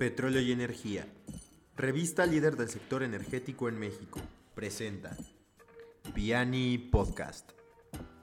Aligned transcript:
Petróleo 0.00 0.40
y 0.40 0.50
Energía. 0.50 1.06
Revista 1.76 2.24
líder 2.24 2.56
del 2.56 2.70
sector 2.70 3.02
energético 3.02 3.68
en 3.68 3.78
México. 3.78 4.18
Presenta 4.54 5.14
Piani 6.14 6.78
Podcast. 6.78 7.50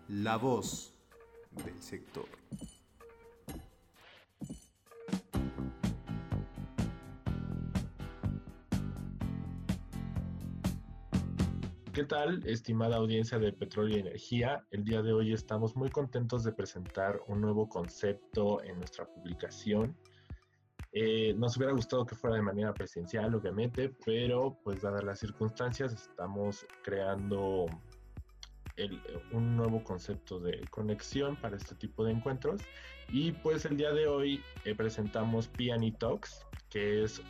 La 0.08 0.38
voz 0.38 0.96
del 1.64 1.80
sector. 1.80 2.26
¿Qué 11.94 12.06
tal, 12.06 12.44
estimada 12.48 12.96
audiencia 12.96 13.38
de 13.38 13.54
Petróleo 13.54 13.98
y 13.98 14.00
Energía? 14.00 14.66
El 14.72 14.84
día 14.84 15.04
de 15.04 15.14
hoy 15.14 15.32
estamos 15.32 15.76
muy 15.76 15.92
contentos 15.92 16.44
de 16.44 16.54
presentar 16.54 17.20
un 17.28 17.40
nuevo 17.40 17.70
concepto 17.70 18.64
en 18.64 18.80
nuestra 18.80 19.06
publicación 19.06 19.96
eh, 21.00 21.36
nos 21.38 21.56
hubiera 21.58 21.74
gustado 21.74 22.08
que 22.08 22.16
fuera 22.16 22.38
de 22.38 22.42
manera 22.42 22.74
presencial, 22.74 23.36
obviamente, 23.36 23.94
pero 24.04 24.58
pues 24.64 24.82
dadas 24.82 25.04
las 25.04 25.20
circunstancias 25.20 25.94
estamos 25.94 26.66
creando 26.84 27.68
un 29.32 29.56
nuevo 29.56 29.84
concepto 29.84 30.40
de 30.40 30.66
conexión 30.72 31.36
para 31.36 31.56
este 31.56 31.76
tipo 31.76 32.04
de 32.04 32.14
encuentros. 32.14 32.62
Y 33.10 33.32
pues 33.32 33.66
el 33.66 33.78
día 33.78 33.92
de 33.92 34.08
hoy 34.08 34.44
eh, 34.66 34.74
presentamos 34.74 35.48
Piani 35.50 35.92
Talks, 35.92 36.48
que 36.68 37.04
es 37.04 37.22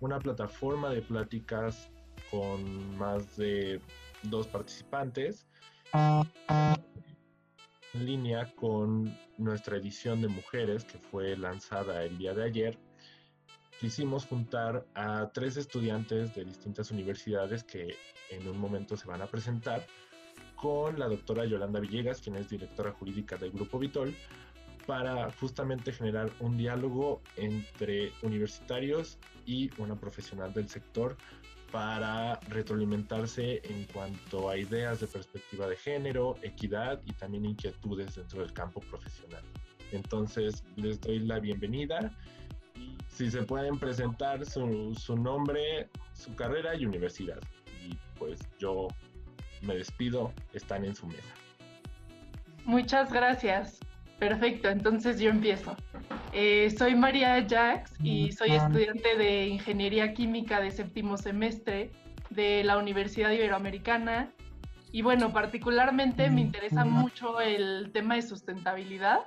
una 0.00 0.18
plataforma 0.18 0.90
de 0.90 1.00
pláticas 1.00 1.90
con 2.30 2.98
más 2.98 3.34
de 3.38 3.80
dos 4.24 4.46
participantes 4.46 5.48
en 7.94 8.06
línea 8.06 8.52
con 8.54 9.16
nuestra 9.36 9.76
edición 9.76 10.20
de 10.20 10.28
mujeres 10.28 10.84
que 10.84 10.98
fue 10.98 11.36
lanzada 11.36 12.04
el 12.04 12.18
día 12.18 12.34
de 12.34 12.44
ayer, 12.44 12.78
quisimos 13.80 14.26
juntar 14.26 14.86
a 14.94 15.30
tres 15.32 15.56
estudiantes 15.56 16.34
de 16.34 16.44
distintas 16.44 16.90
universidades 16.90 17.64
que 17.64 17.96
en 18.30 18.46
un 18.48 18.58
momento 18.58 18.96
se 18.96 19.06
van 19.06 19.22
a 19.22 19.26
presentar 19.26 19.86
con 20.56 20.98
la 20.98 21.06
doctora 21.06 21.44
Yolanda 21.46 21.80
Villegas, 21.80 22.20
quien 22.20 22.36
es 22.36 22.48
directora 22.48 22.92
jurídica 22.92 23.36
del 23.36 23.52
Grupo 23.52 23.78
Vitol, 23.78 24.14
para 24.86 25.30
justamente 25.32 25.92
generar 25.92 26.30
un 26.40 26.56
diálogo 26.56 27.22
entre 27.36 28.10
universitarios 28.22 29.18
y 29.46 29.70
una 29.80 29.94
profesional 29.94 30.52
del 30.52 30.68
sector 30.68 31.16
para 31.70 32.40
retroalimentarse 32.48 33.60
en 33.64 33.84
cuanto 33.92 34.48
a 34.48 34.56
ideas 34.56 35.00
de 35.00 35.06
perspectiva 35.06 35.66
de 35.66 35.76
género, 35.76 36.36
equidad 36.42 37.00
y 37.04 37.12
también 37.12 37.44
inquietudes 37.44 38.14
dentro 38.14 38.40
del 38.40 38.52
campo 38.52 38.80
profesional. 38.80 39.42
Entonces, 39.92 40.64
les 40.76 41.00
doy 41.00 41.20
la 41.20 41.38
bienvenida. 41.38 42.12
Si 43.08 43.30
se 43.30 43.42
pueden 43.42 43.78
presentar 43.78 44.44
su, 44.46 44.94
su 44.98 45.16
nombre, 45.16 45.88
su 46.12 46.34
carrera 46.34 46.74
y 46.74 46.86
universidad. 46.86 47.40
Y 47.86 47.96
pues 48.18 48.40
yo 48.58 48.88
me 49.62 49.74
despido, 49.74 50.32
están 50.52 50.84
en 50.84 50.94
su 50.94 51.06
mesa. 51.06 51.34
Muchas 52.64 53.12
gracias. 53.12 53.80
Perfecto, 54.18 54.68
entonces 54.68 55.20
yo 55.20 55.30
empiezo. 55.30 55.76
Eh, 56.32 56.70
soy 56.76 56.94
María 56.94 57.46
Jax 57.48 57.92
y 58.02 58.32
soy 58.32 58.52
estudiante 58.52 59.16
de 59.16 59.46
Ingeniería 59.46 60.12
Química 60.12 60.60
de 60.60 60.70
séptimo 60.70 61.16
semestre 61.16 61.90
de 62.30 62.62
la 62.64 62.76
Universidad 62.76 63.30
Iberoamericana. 63.30 64.30
Y 64.92 65.02
bueno, 65.02 65.32
particularmente 65.32 66.28
me 66.30 66.42
interesa 66.42 66.84
mucho 66.84 67.40
el 67.40 67.90
tema 67.92 68.16
de 68.16 68.22
sustentabilidad, 68.22 69.20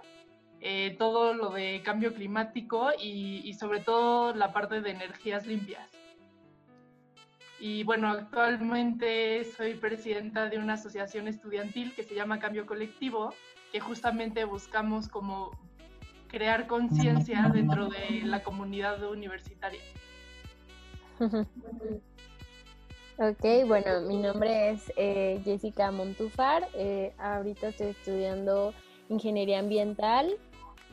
eh, 0.60 0.96
todo 0.98 1.34
lo 1.34 1.50
de 1.50 1.82
cambio 1.84 2.14
climático 2.14 2.92
y, 3.00 3.42
y 3.46 3.54
sobre 3.56 3.80
todo 3.80 4.34
la 4.36 4.54
parte 4.54 4.82
de 4.82 4.92
energías 4.92 5.48
limpias. 5.48 5.90
Y 7.60 7.84
bueno, 7.84 8.10
actualmente 8.10 9.44
soy 9.44 9.76
presidenta 9.76 10.50
de 10.50 10.58
una 10.58 10.74
asociación 10.74 11.28
estudiantil 11.28 11.94
que 11.94 12.04
se 12.04 12.16
llama 12.16 12.40
Cambio 12.40 12.66
Colectivo, 12.66 13.34
que 13.72 13.80
justamente 13.80 14.46
buscamos 14.46 15.08
como 15.08 15.52
crear 16.32 16.66
conciencia 16.66 17.50
dentro 17.54 17.90
de 17.90 18.22
la 18.24 18.42
comunidad 18.42 19.04
universitaria. 19.04 19.82
Ok, 23.18 23.68
bueno, 23.68 24.02
mi 24.02 24.18
nombre 24.18 24.72
es 24.72 24.92
eh, 24.96 25.42
Jessica 25.44 25.92
Montufar. 25.92 26.68
Eh, 26.74 27.14
ahorita 27.20 27.68
estoy 27.68 27.90
estudiando 27.90 28.74
ingeniería 29.10 29.60
ambiental. 29.60 30.32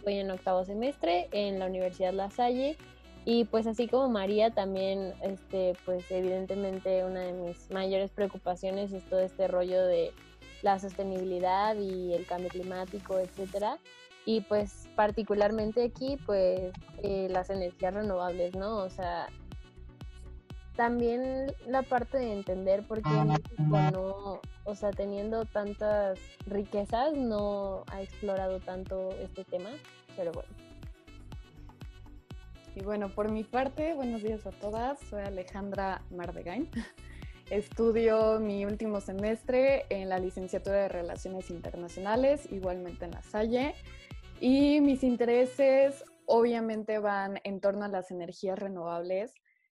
Voy 0.05 0.19
en 0.19 0.31
octavo 0.31 0.63
semestre 0.67 1.29
en 1.33 1.59
la 1.59 1.65
Universidad 1.65 2.13
La 2.13 2.29
Salle. 2.29 2.77
Y 3.25 3.45
pues 3.47 3.67
así 3.67 3.89
como 3.89 4.11
María, 4.11 4.51
también, 4.51 5.15
este, 5.23 5.73
pues 5.87 6.11
evidentemente 6.11 7.03
una 7.03 7.21
de 7.21 7.33
mis 7.33 7.71
mayores 7.71 8.11
preocupaciones 8.11 8.93
es 8.93 9.05
todo 9.05 9.21
este 9.21 9.49
rollo 9.49 9.87
de 9.87 10.13
la 10.63 10.79
sostenibilidad 10.79 11.77
y 11.77 12.13
el 12.15 12.27
cambio 12.27 12.51
climático, 12.51 13.19
etcétera. 13.19 13.79
Y 14.25 14.43
pues 14.43 14.89
particularmente 14.95 15.85
aquí, 15.85 16.19
pues 16.27 16.73
eh, 17.03 17.29
las 17.31 17.51
energías 17.51 17.95
renovables, 17.95 18.55
¿no? 18.55 18.77
O 18.77 18.91
sea, 18.91 19.29
también 20.77 21.53
la 21.67 21.83
parte 21.83 22.19
de 22.19 22.33
entender 22.33 22.87
por 22.87 23.03
qué 23.03 23.11
México 23.11 23.91
no, 23.93 24.41
o 24.65 24.75
sea, 24.75 24.91
teniendo 24.91 25.45
tantas 25.45 26.21
riquezas, 26.47 27.15
no 27.17 27.85
ha 27.91 28.03
explorado 28.03 28.61
tanto 28.61 29.11
este 29.21 29.45
tema, 29.45 29.71
pero 30.17 30.31
bueno. 30.31 30.51
Y 32.77 32.85
bueno, 32.85 33.09
por 33.09 33.29
mi 33.29 33.43
parte, 33.43 33.95
buenos 33.95 34.23
días 34.23 34.47
a 34.47 34.51
todas, 34.53 35.01
soy 35.01 35.23
Alejandra 35.23 36.03
Mardegain. 36.11 36.71
Estudio 37.51 38.39
mi 38.41 38.67
último 38.67 39.01
semestre 39.01 39.87
en 39.89 40.11
la 40.11 40.19
licenciatura 40.19 40.83
de 40.83 40.89
Relaciones 40.89 41.49
Internacionales, 41.49 42.47
igualmente 42.53 43.07
en 43.07 43.13
la 43.13 43.23
Salle. 43.23 43.75
Y 44.39 44.83
mis 44.83 45.03
intereses 45.03 46.05
obviamente 46.27 46.99
van 46.99 47.41
en 47.45 47.63
torno 47.63 47.87
a 47.87 47.89
las 47.89 48.11
energías 48.11 48.59
renovables, 48.59 49.33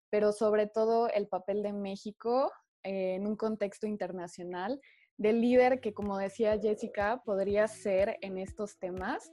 pero 0.09 0.31
sobre 0.31 0.69
todo 0.69 1.09
el 1.09 1.27
papel 1.27 1.65
de 1.65 1.73
México 1.73 2.53
eh, 2.85 3.17
en 3.17 3.27
un 3.27 3.35
contexto 3.35 3.89
internacional, 3.89 4.81
del 5.17 5.41
líder 5.41 5.81
que, 5.81 5.93
como 5.93 6.17
decía 6.17 6.61
Jessica, 6.61 7.23
podría 7.25 7.67
ser 7.67 8.19
en 8.21 8.39
estos 8.39 8.79
temas 8.79 9.33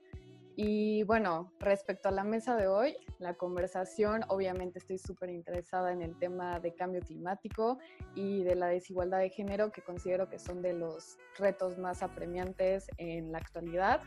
y 0.57 1.03
bueno, 1.03 1.53
respecto 1.59 2.09
a 2.09 2.11
la 2.11 2.23
mesa 2.23 2.55
de 2.57 2.67
hoy, 2.67 2.97
la 3.19 3.35
conversación, 3.35 4.23
obviamente 4.27 4.79
estoy 4.79 4.97
súper 4.97 5.29
interesada 5.29 5.93
en 5.93 6.01
el 6.01 6.17
tema 6.19 6.59
de 6.59 6.75
cambio 6.75 7.01
climático 7.01 7.79
y 8.15 8.43
de 8.43 8.55
la 8.55 8.67
desigualdad 8.67 9.19
de 9.19 9.29
género, 9.29 9.71
que 9.71 9.81
considero 9.81 10.29
que 10.29 10.39
son 10.39 10.61
de 10.61 10.73
los 10.73 11.17
retos 11.37 11.77
más 11.77 12.03
apremiantes 12.03 12.87
en 12.97 13.31
la 13.31 13.37
actualidad. 13.37 14.01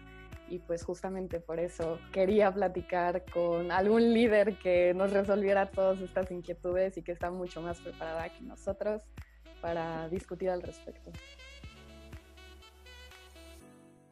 Y 0.50 0.58
pues 0.58 0.84
justamente 0.84 1.40
por 1.40 1.58
eso 1.58 1.98
quería 2.12 2.52
platicar 2.52 3.24
con 3.32 3.72
algún 3.72 4.12
líder 4.12 4.58
que 4.58 4.92
nos 4.92 5.12
resolviera 5.12 5.70
todas 5.70 6.00
estas 6.02 6.30
inquietudes 6.30 6.98
y 6.98 7.02
que 7.02 7.12
está 7.12 7.30
mucho 7.30 7.62
más 7.62 7.80
preparada 7.80 8.28
que 8.28 8.42
nosotros 8.42 9.02
para 9.62 10.10
discutir 10.10 10.50
al 10.50 10.60
respecto. 10.60 11.10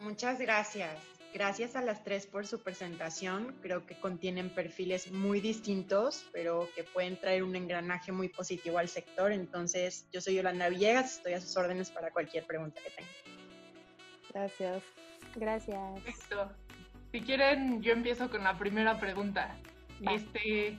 Muchas 0.01 0.41
gracias. 0.41 1.12
Gracias 1.33 1.77
a 1.77 1.83
las 1.83 2.05
tres 2.05 2.27
por 2.27 2.47
su 2.47 2.61
presentación. 2.61 3.55
Creo 3.63 3.87
que 3.87 3.99
contienen 3.99 4.51
perfiles 4.51 5.11
muy 5.11 5.41
distintos, 5.41 6.27
pero 6.31 6.69
que 6.75 6.85
pueden 6.85 7.19
traer 7.19 7.43
un 7.43 7.57
engranaje 7.57 8.13
muy 8.13 8.29
positivo 8.29 8.79
al 8.79 8.89
sector. 8.89 9.33
Entonces, 9.33 10.07
yo 10.13 10.21
soy 10.21 10.35
Yolanda 10.35 10.69
Villegas, 10.69 11.17
estoy 11.17 11.33
a 11.33 11.41
sus 11.41 11.57
órdenes 11.57 11.91
para 11.91 12.11
cualquier 12.11 12.45
pregunta 12.45 12.81
que 12.83 12.91
tengan. 12.91 13.15
Gracias. 14.35 14.83
Gracias. 15.35 16.01
Perfecto. 16.01 16.53
Si 17.13 17.21
quieren, 17.23 17.83
yo 17.83 17.93
empiezo 17.93 18.29
con 18.31 18.45
la 18.45 18.59
primera 18.59 19.01
pregunta. 19.01 19.57
Este, 20.11 20.79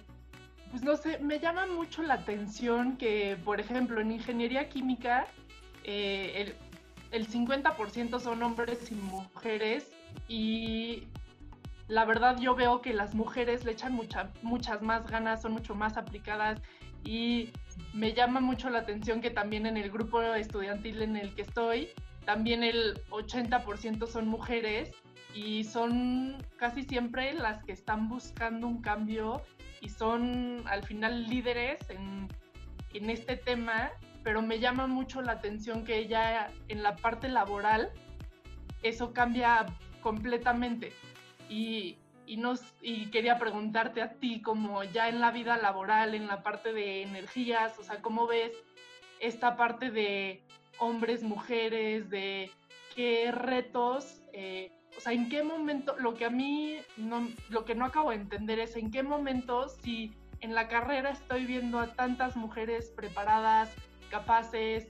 pues 0.70 0.84
no 0.84 0.98
sé, 0.98 1.18
me 1.20 1.40
llama 1.40 1.66
mucho 1.66 2.04
la 2.04 2.16
atención 2.16 2.98
que, 2.98 3.38
por 3.44 3.60
ejemplo, 3.60 4.02
en 4.02 4.12
ingeniería 4.12 4.70
química, 4.70 5.28
eh, 5.84 6.34
el, 6.36 6.56
el 7.14 7.30
50% 7.30 8.20
son 8.20 8.42
hombres 8.42 8.92
y 8.92 8.96
mujeres 8.96 9.92
y 10.28 11.04
la 11.88 12.06
verdad 12.06 12.40
yo 12.40 12.56
veo 12.56 12.82
que 12.82 12.92
las 12.92 13.14
mujeres 13.14 13.64
le 13.66 13.74
echan 13.74 13.94
muchas 14.42 14.82
más 14.82 15.08
ganas, 15.08 15.44
son 15.44 15.54
mucho 15.54 15.76
más 15.76 15.96
aplicadas 15.96 16.60
y 17.04 17.52
me 17.94 18.14
llama 18.14 18.40
mucho 18.40 18.70
la 18.72 18.80
atención 18.80 19.22
que 19.22 19.30
también 19.30 19.68
en 19.68 19.78
el 19.78 19.92
grupo 19.92 20.24
estudiantil 20.24 21.04
en 21.04 21.16
el 21.16 21.36
que 21.36 21.44
estoy, 21.44 21.90
también 22.26 22.64
el 22.64 23.00
80% 23.12 24.08
son 24.08 24.28
mujeres 24.28 24.92
y 25.36 25.66
son 25.66 26.44
casi 26.58 26.84
siempre 26.84 27.34
las 27.34 27.64
que 27.64 27.74
están 27.74 28.10
buscando 28.10 28.66
un 28.66 28.82
cambio 28.82 29.44
y 29.82 29.90
son 29.90 30.64
al 30.66 30.84
final 30.84 31.30
líderes 31.30 31.78
en, 31.90 32.28
en 32.96 33.10
este 33.12 33.38
tema, 33.38 33.92
pero 34.24 34.42
me 34.42 34.60
llama 34.60 34.88
mucho 34.88 35.22
la 35.22 35.34
atención 35.34 35.84
que 35.84 35.98
ella 35.98 36.52
en 36.68 36.84
la 36.84 36.96
parte 36.96 37.28
laboral 37.28 37.92
eso 38.82 39.14
cambia 39.14 39.66
completamente. 40.02 40.94
Y 41.50 41.98
y, 42.26 42.38
nos, 42.38 42.62
y 42.82 43.08
quería 43.08 43.38
preguntarte 43.38 44.02
a 44.02 44.14
ti, 44.14 44.42
como 44.42 44.84
ya 44.84 45.10
en 45.10 45.20
la 45.20 45.32
vida 45.32 45.58
laboral, 45.58 46.16
en 46.16 46.28
la 46.28 46.42
parte 46.44 46.74
de 46.74 47.04
energías, 47.04 47.78
o 47.80 47.84
sea, 47.84 48.02
¿cómo 48.02 48.28
ves 48.28 48.52
esta 49.20 49.56
parte 49.56 49.92
de 49.92 50.44
hombres, 50.80 51.24
mujeres, 51.24 52.10
de 52.10 52.52
qué 52.96 53.32
retos, 53.32 54.22
eh, 54.34 54.72
o 54.98 55.02
sea, 55.02 55.14
en 55.14 55.30
qué 55.30 55.44
momento, 55.44 55.96
lo 55.98 56.14
que 56.14 56.26
a 56.26 56.30
mí, 56.30 56.78
no, 56.98 57.28
lo 57.50 57.66
que 57.66 57.76
no 57.76 57.86
acabo 57.86 58.12
de 58.12 58.18
entender 58.18 58.60
es 58.60 58.76
en 58.76 58.92
qué 58.92 59.04
momento, 59.04 59.68
si 59.70 60.14
en 60.42 60.54
la 60.54 60.68
carrera 60.68 61.12
estoy 61.12 61.46
viendo 61.46 61.80
a 61.80 61.94
tantas 61.94 62.36
mujeres 62.36 62.92
preparadas, 62.96 63.74
capaces 64.14 64.88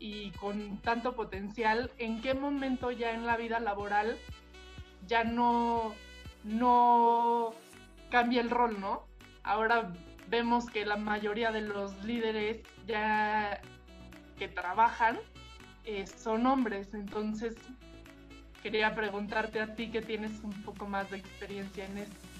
y 0.00 0.32
con 0.32 0.78
tanto 0.78 1.14
potencial, 1.14 1.92
en 1.98 2.20
qué 2.20 2.34
momento 2.34 2.90
ya 2.90 3.12
en 3.12 3.24
la 3.24 3.36
vida 3.36 3.60
laboral 3.60 4.18
ya 5.06 5.22
no 5.22 5.94
no 6.42 7.54
cambia 8.10 8.40
el 8.40 8.50
rol, 8.50 8.80
¿no? 8.80 9.06
Ahora 9.44 9.92
vemos 10.28 10.66
que 10.66 10.84
la 10.84 10.96
mayoría 10.96 11.52
de 11.52 11.60
los 11.60 12.04
líderes 12.04 12.62
ya 12.84 13.60
que 14.38 14.48
trabajan 14.48 15.20
eh, 15.84 16.06
son 16.08 16.44
hombres, 16.46 16.92
entonces 16.94 17.54
quería 18.60 18.92
preguntarte 18.96 19.60
a 19.60 19.76
ti 19.76 19.92
que 19.92 20.02
tienes 20.02 20.42
un 20.42 20.64
poco 20.64 20.86
más 20.86 21.08
de 21.12 21.18
experiencia 21.18 21.84
en 21.84 21.98
esto. 21.98 22.33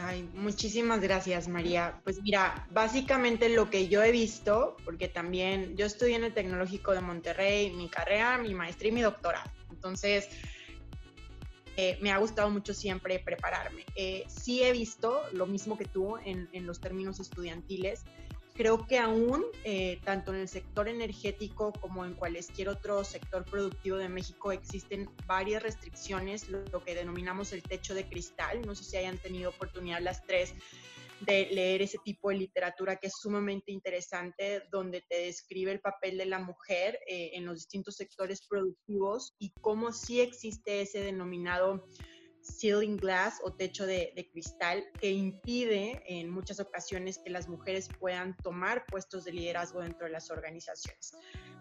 Ay, 0.00 0.30
muchísimas 0.34 1.00
gracias, 1.00 1.48
María. 1.48 2.00
Pues 2.04 2.22
mira, 2.22 2.68
básicamente 2.70 3.48
lo 3.48 3.68
que 3.68 3.88
yo 3.88 4.00
he 4.02 4.12
visto, 4.12 4.76
porque 4.84 5.08
también 5.08 5.76
yo 5.76 5.86
estudié 5.86 6.14
en 6.14 6.24
el 6.24 6.32
Tecnológico 6.32 6.92
de 6.92 7.00
Monterrey, 7.00 7.72
mi 7.72 7.88
carrera, 7.88 8.38
mi 8.38 8.54
maestría 8.54 8.92
y 8.92 8.94
mi 8.94 9.00
doctorado. 9.00 9.50
Entonces, 9.70 10.28
eh, 11.76 11.98
me 12.00 12.12
ha 12.12 12.18
gustado 12.18 12.48
mucho 12.48 12.74
siempre 12.74 13.18
prepararme. 13.18 13.84
Eh, 13.96 14.24
sí 14.28 14.62
he 14.62 14.70
visto 14.70 15.22
lo 15.32 15.46
mismo 15.46 15.76
que 15.76 15.84
tú 15.84 16.16
en, 16.24 16.48
los 16.64 16.80
términos 16.80 17.18
estudiantiles. 17.18 18.04
Creo 18.58 18.88
que 18.88 18.98
aún, 18.98 19.44
eh, 19.62 20.00
tanto 20.04 20.34
en 20.34 20.40
el 20.40 20.48
sector 20.48 20.88
energético 20.88 21.72
como 21.72 22.04
en 22.04 22.14
cualquier 22.14 22.68
otro 22.68 23.04
sector 23.04 23.44
productivo 23.44 23.98
de 23.98 24.08
México, 24.08 24.50
existen 24.50 25.08
varias 25.26 25.62
restricciones, 25.62 26.48
lo 26.48 26.82
que 26.84 26.96
denominamos 26.96 27.52
el 27.52 27.62
techo 27.62 27.94
de 27.94 28.08
cristal. 28.08 28.62
No 28.66 28.74
sé 28.74 28.82
si 28.82 28.96
hayan 28.96 29.16
tenido 29.16 29.50
oportunidad 29.50 30.00
las 30.00 30.24
tres 30.26 30.54
de 31.20 31.46
leer 31.52 31.82
ese 31.82 31.98
tipo 32.04 32.30
de 32.30 32.36
literatura 32.38 32.96
que 32.96 33.06
es 33.06 33.14
sumamente 33.20 33.70
interesante, 33.70 34.64
donde 34.72 35.02
te 35.02 35.20
describe 35.20 35.70
el 35.70 35.80
papel 35.80 36.18
de 36.18 36.26
la 36.26 36.40
mujer 36.40 36.98
eh, 37.06 37.30
en 37.34 37.46
los 37.46 37.54
distintos 37.58 37.94
sectores 37.94 38.44
productivos 38.44 39.36
y 39.38 39.52
cómo 39.60 39.92
sí 39.92 40.20
existe 40.20 40.80
ese 40.80 40.98
denominado 40.98 41.86
ceiling 42.48 42.98
glass 42.98 43.40
o 43.44 43.52
techo 43.52 43.86
de, 43.86 44.12
cristal 44.32 44.84
que 45.00 45.10
impide 45.10 46.02
en 46.06 46.28
muchas 46.30 46.60
ocasiones 46.60 47.18
que 47.18 47.30
las 47.30 47.48
mujeres 47.48 47.90
puedan 47.98 48.36
tomar 48.42 48.86
puestos 48.86 49.24
de 49.24 49.32
liderazgo 49.32 49.80
dentro 49.80 50.06
de 50.06 50.12
las 50.12 50.30
organizaciones. 50.30 51.14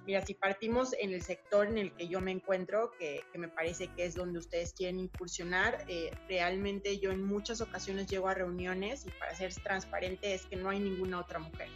Mira, 0.06 0.22
si 0.22 0.34
partimos 0.34 0.94
en 1.00 1.12
el 1.12 1.22
sector 1.22 1.68
en 1.68 1.78
el 1.78 1.94
que 1.96 2.08
yo 2.08 2.22
me 2.22 2.32
encuentro, 2.32 2.92
que, 2.98 3.24
me 3.36 3.50
parece 3.50 3.90
que 3.90 4.06
es 4.06 4.16
donde 4.16 4.40
ustedes 4.40 4.74
quieren 4.74 5.00
incursionar, 5.00 5.86
eh, 5.88 6.12
realmente 6.28 7.00
yo 7.00 7.12
en 7.12 7.24
muchas 7.24 7.62
ocasiones 7.62 8.08
llego 8.08 8.28
a 8.28 8.34
reuniones 8.34 9.06
y 9.06 9.12
para 9.12 9.36
ser 9.36 9.54
transparente 9.54 10.34
es 10.34 10.46
que 10.46 10.56
no 10.56 10.70
hay 10.70 10.80
ninguna 10.80 11.20
otra 11.20 11.40
mujer. 11.40 11.70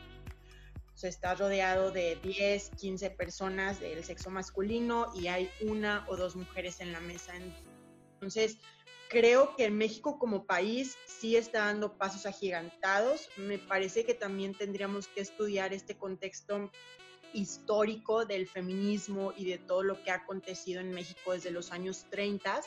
O 0.93 0.97
sea, 0.97 1.09
está 1.09 1.33
rodeado 1.35 1.91
de 1.91 2.17
10, 2.21 2.71
15 2.79 3.09
personas 3.11 3.79
del 3.79 4.03
sexo 4.03 4.29
masculino 4.29 5.11
y 5.15 5.27
hay 5.27 5.49
una 5.61 6.05
o 6.07 6.15
dos 6.15 6.35
mujeres 6.35 6.79
en 6.79 6.91
la 6.91 6.99
mesa. 6.99 7.33
Entonces, 8.13 8.57
creo 9.11 9.55
que 9.57 9.69
México 9.69 10.17
como 10.17 10.45
país 10.45 10.97
sí 11.05 11.35
está 11.35 11.65
dando 11.65 11.97
pasos 11.97 12.25
agigantados. 12.25 13.27
Me 13.35 13.59
parece 13.59 14.05
que 14.05 14.13
también 14.13 14.53
tendríamos 14.53 15.09
que 15.09 15.19
estudiar 15.19 15.73
este 15.73 15.97
contexto 15.97 16.71
histórico 17.33 18.25
del 18.25 18.47
feminismo 18.47 19.33
y 19.35 19.45
de 19.45 19.57
todo 19.57 19.83
lo 19.83 20.01
que 20.01 20.11
ha 20.11 20.15
acontecido 20.15 20.79
en 20.79 20.91
México 20.91 21.33
desde 21.33 21.51
los 21.51 21.71
años 21.73 22.05
30 22.09 22.61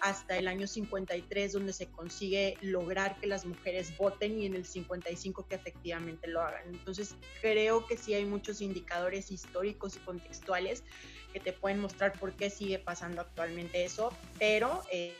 hasta 0.00 0.36
el 0.36 0.48
año 0.48 0.66
53, 0.66 1.52
donde 1.52 1.72
se 1.72 1.88
consigue 1.88 2.56
lograr 2.60 3.18
que 3.20 3.26
las 3.26 3.44
mujeres 3.44 3.96
voten 3.96 4.38
y 4.38 4.46
en 4.46 4.54
el 4.54 4.64
55 4.64 5.46
que 5.46 5.54
efectivamente 5.56 6.28
lo 6.28 6.42
hagan. 6.42 6.62
Entonces, 6.68 7.14
creo 7.40 7.86
que 7.86 7.96
sí 7.96 8.14
hay 8.14 8.24
muchos 8.24 8.60
indicadores 8.60 9.30
históricos 9.30 9.96
y 9.96 10.00
contextuales 10.00 10.82
que 11.32 11.38
te 11.38 11.52
pueden 11.52 11.80
mostrar 11.80 12.12
por 12.18 12.34
qué 12.34 12.50
sigue 12.50 12.78
pasando 12.78 13.20
actualmente 13.20 13.84
eso, 13.84 14.12
pero... 14.38 14.82
Eh, 14.92 15.12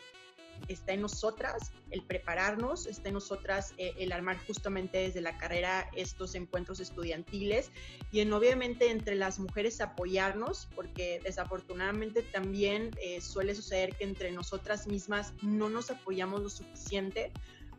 está 0.69 0.93
en 0.93 1.03
nosotras 1.03 1.73
el 1.91 2.03
prepararnos, 2.03 2.87
está 2.87 3.09
en 3.09 3.15
nosotras 3.15 3.75
eh, 3.79 3.95
el 3.99 4.13
armar 4.13 4.39
justamente 4.47 4.99
desde 4.99 5.21
la 5.21 5.37
carrera 5.37 5.89
estos 5.95 6.35
encuentros 6.35 6.81
estudiantiles 6.81 7.71
y 8.11 8.21
en 8.21 8.33
obviamente 8.33 8.91
entre 8.91 9.15
las 9.15 9.39
mujeres 9.39 9.81
apoyarnos, 9.81 10.69
porque 10.75 11.21
desafortunadamente 11.23 12.23
también 12.23 12.91
eh, 13.03 13.21
suele 13.21 13.55
suceder 13.55 13.95
que 13.97 14.05
entre 14.05 14.33
nosotras 14.33 14.87
mismas 14.87 15.35
no 15.43 15.69
nos 15.69 15.91
apoyamos 15.91 16.41
lo 16.41 16.51
suficiente 16.51 17.33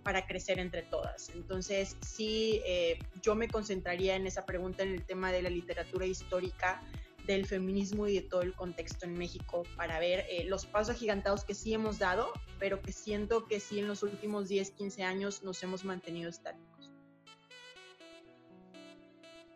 para 0.04 0.28
crecer 0.28 0.60
entre 0.60 0.84
todas. 0.84 1.30
Entonces, 1.30 1.96
sí, 2.02 2.62
eh, 2.66 3.00
yo 3.22 3.36
me 3.36 3.48
concentraría 3.48 4.16
en 4.16 4.28
esa 4.28 4.46
pregunta 4.46 4.84
en 4.84 4.94
el 4.94 5.06
tema 5.06 5.32
de 5.32 5.42
la 5.42 5.50
literatura 5.50 6.06
histórica 6.06 6.84
del 7.26 7.46
feminismo 7.46 8.08
y 8.08 8.16
de 8.16 8.22
todo 8.22 8.42
el 8.42 8.54
contexto 8.54 9.06
en 9.06 9.14
México 9.14 9.64
para 9.76 10.00
ver 10.00 10.26
eh, 10.30 10.46
los 10.46 10.66
pasos 10.66 10.96
agigantados 10.96 11.44
que 11.46 11.54
sí 11.54 11.74
hemos 11.74 12.00
dado, 12.00 12.32
pero 12.60 12.82
que 12.82 12.92
siento 12.92 13.46
que 13.46 13.60
sí 13.60 13.80
en 13.80 13.88
los 13.88 14.04
últimos 14.04 14.50
10, 14.50 14.72
15 14.72 15.04
años 15.04 15.44
nos 15.44 15.62
hemos 15.64 15.86
mantenido 15.86 16.30
estáticos. 16.30 16.92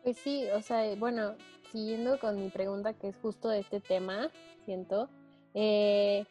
Pues 0.03 0.17
sí, 0.17 0.45
o 0.53 0.61
sea, 0.61 0.95
bueno, 0.95 1.35
siguiendo 1.71 2.19
con 2.19 2.41
mi 2.41 2.49
pregunta 2.49 2.93
que 2.93 3.09
es 3.09 3.15
justo 3.17 3.49
de 3.49 3.59
este 3.59 3.81
tema, 3.81 4.31
siento, 4.63 5.09
eh, 5.53 6.25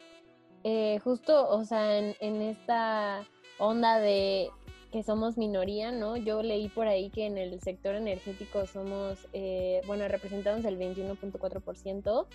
eh, 0.65 0.99
justo, 1.05 1.49
o 1.49 1.65
sea, 1.65 1.99
en 1.99 2.43
esta 2.43 3.27
onda 3.59 3.99
de 3.99 4.51
que 4.97 5.03
somos 5.03 5.37
minoría, 5.37 5.93
¿no? 5.93 6.17
Yo 6.17 6.43
leí 6.43 6.71
por 6.71 6.89
ahí 6.89 7.11
que 7.11 7.27
en 7.27 7.37
el 7.37 7.61
sector 7.61 7.97
energético 7.97 8.65
somos, 8.65 9.19
eh, 9.35 9.83
bueno, 9.87 10.09
representamos 10.09 10.65
el 10.65 10.79
21.4%. 10.79 12.27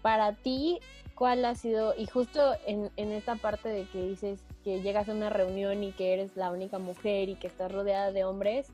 Para 0.00 0.34
ti, 0.34 0.80
¿cuál 1.14 1.44
ha 1.44 1.54
sido, 1.54 1.92
y 1.94 2.06
justo 2.06 2.54
en, 2.66 2.90
en 2.96 3.12
esta 3.12 3.36
parte 3.36 3.68
de 3.68 3.84
que 3.84 4.02
dices 4.02 4.40
que 4.64 4.80
llegas 4.80 5.10
a 5.10 5.12
una 5.12 5.28
reunión 5.28 5.84
y 5.84 5.92
que 5.92 6.14
eres 6.14 6.38
la 6.38 6.50
única 6.50 6.78
mujer 6.78 7.28
y 7.28 7.34
que 7.34 7.48
estás 7.48 7.70
rodeada 7.70 8.12
de 8.12 8.24
hombres, 8.24 8.68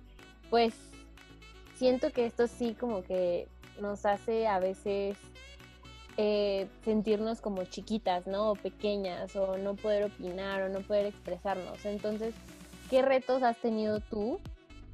pues 0.49 0.73
siento 1.75 2.12
que 2.12 2.26
esto 2.26 2.47
sí 2.47 2.75
como 2.75 3.02
que 3.02 3.49
nos 3.80 4.06
hace 4.06 4.47
a 4.47 4.61
veces 4.61 5.16
eh, 6.16 6.68
sentirnos 6.85 7.40
como 7.40 7.64
chiquitas, 7.64 8.28
¿no? 8.28 8.52
O 8.52 8.54
pequeñas, 8.54 9.35
o 9.35 9.59
no 9.59 9.75
poder 9.75 10.04
opinar, 10.04 10.62
o 10.62 10.68
no 10.68 10.78
poder 10.83 11.06
expresarnos. 11.06 11.85
Entonces, 11.85 12.33
¿qué 12.90 13.02
retos 13.02 13.43
has 13.43 13.57
tenido 13.59 14.00
tú 14.00 14.40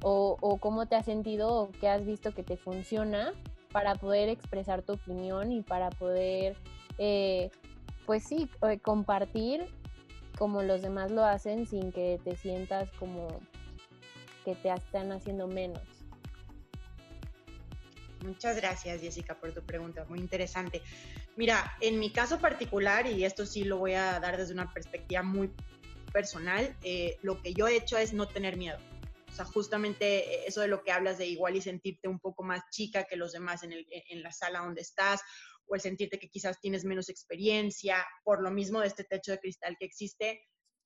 o, 0.01 0.57
cómo 0.59 0.85
te 0.85 0.95
has 0.95 1.05
sentido 1.05 1.49
o 1.53 1.71
qué 1.79 1.87
has 1.87 2.05
visto 2.05 2.33
que 2.33 2.43
te 2.43 2.57
funciona 2.57 3.33
para 3.71 3.95
poder 3.95 4.29
expresar 4.29 4.81
tu 4.81 4.93
opinión 4.93 5.51
y 5.51 5.61
para 5.61 5.89
poder, 5.91 6.57
eh, 6.97 7.49
pues 8.05 8.23
sí, 8.23 8.49
eh, 8.69 8.79
compartir 8.79 9.65
como 10.37 10.61
los 10.61 10.81
demás 10.81 11.11
lo 11.11 11.23
hacen 11.23 11.65
sin 11.65 11.91
que 11.91 12.19
te 12.23 12.35
sientas 12.35 12.89
como 12.99 13.39
que 14.43 14.55
te 14.55 14.69
están 14.73 15.11
haciendo 15.11 15.47
menos? 15.47 15.81
Muchas 18.23 18.57
gracias, 18.57 19.01
Jessica, 19.01 19.35
por 19.35 19.53
tu 19.53 19.61
pregunta. 19.61 20.05
Muy 20.07 20.19
interesante. 20.19 20.81
Mira, 21.35 21.73
en 21.81 21.99
mi 21.99 22.11
caso 22.11 22.39
particular, 22.39 23.05
y 23.07 23.25
esto 23.25 23.45
sí 23.45 23.63
lo 23.63 23.77
voy 23.77 23.93
a 23.93 24.19
dar 24.19 24.37
desde 24.37 24.53
una 24.53 24.71
perspectiva 24.71 25.23
muy 25.23 25.51
personal, 26.13 26.75
eh, 26.83 27.17
lo 27.21 27.41
que 27.41 27.53
yo 27.53 27.67
he 27.67 27.75
hecho 27.75 27.97
es 27.97 28.13
no 28.13 28.27
tener 28.27 28.55
miedo. 28.55 28.77
O 29.27 29.35
sea, 29.35 29.45
justamente 29.45 30.05
eh, 30.19 30.43
eso 30.47 30.61
de 30.61 30.67
lo 30.67 30.83
que 30.83 30.91
hablas 30.91 31.17
de 31.17 31.25
igual 31.25 31.55
y 31.55 31.61
sentirte 31.61 32.07
un 32.07 32.19
poco 32.19 32.43
más 32.43 32.61
chica 32.71 33.03
que 33.03 33.17
los 33.17 33.33
demás 33.33 33.63
en, 33.63 33.73
el, 33.73 33.85
en 33.89 34.21
la 34.21 34.31
sala 34.31 34.59
donde 34.59 34.81
estás, 34.81 35.21
o 35.65 35.75
el 35.75 35.81
sentirte 35.81 36.19
que 36.19 36.29
quizás 36.29 36.59
tienes 36.61 36.85
menos 36.85 37.09
experiencia, 37.09 38.05
por 38.23 38.41
lo 38.41 38.51
mismo 38.51 38.79
de 38.79 38.87
este 38.87 39.03
techo 39.03 39.31
de 39.31 39.39
cristal 39.39 39.75
que 39.79 39.85
existe, 39.85 40.41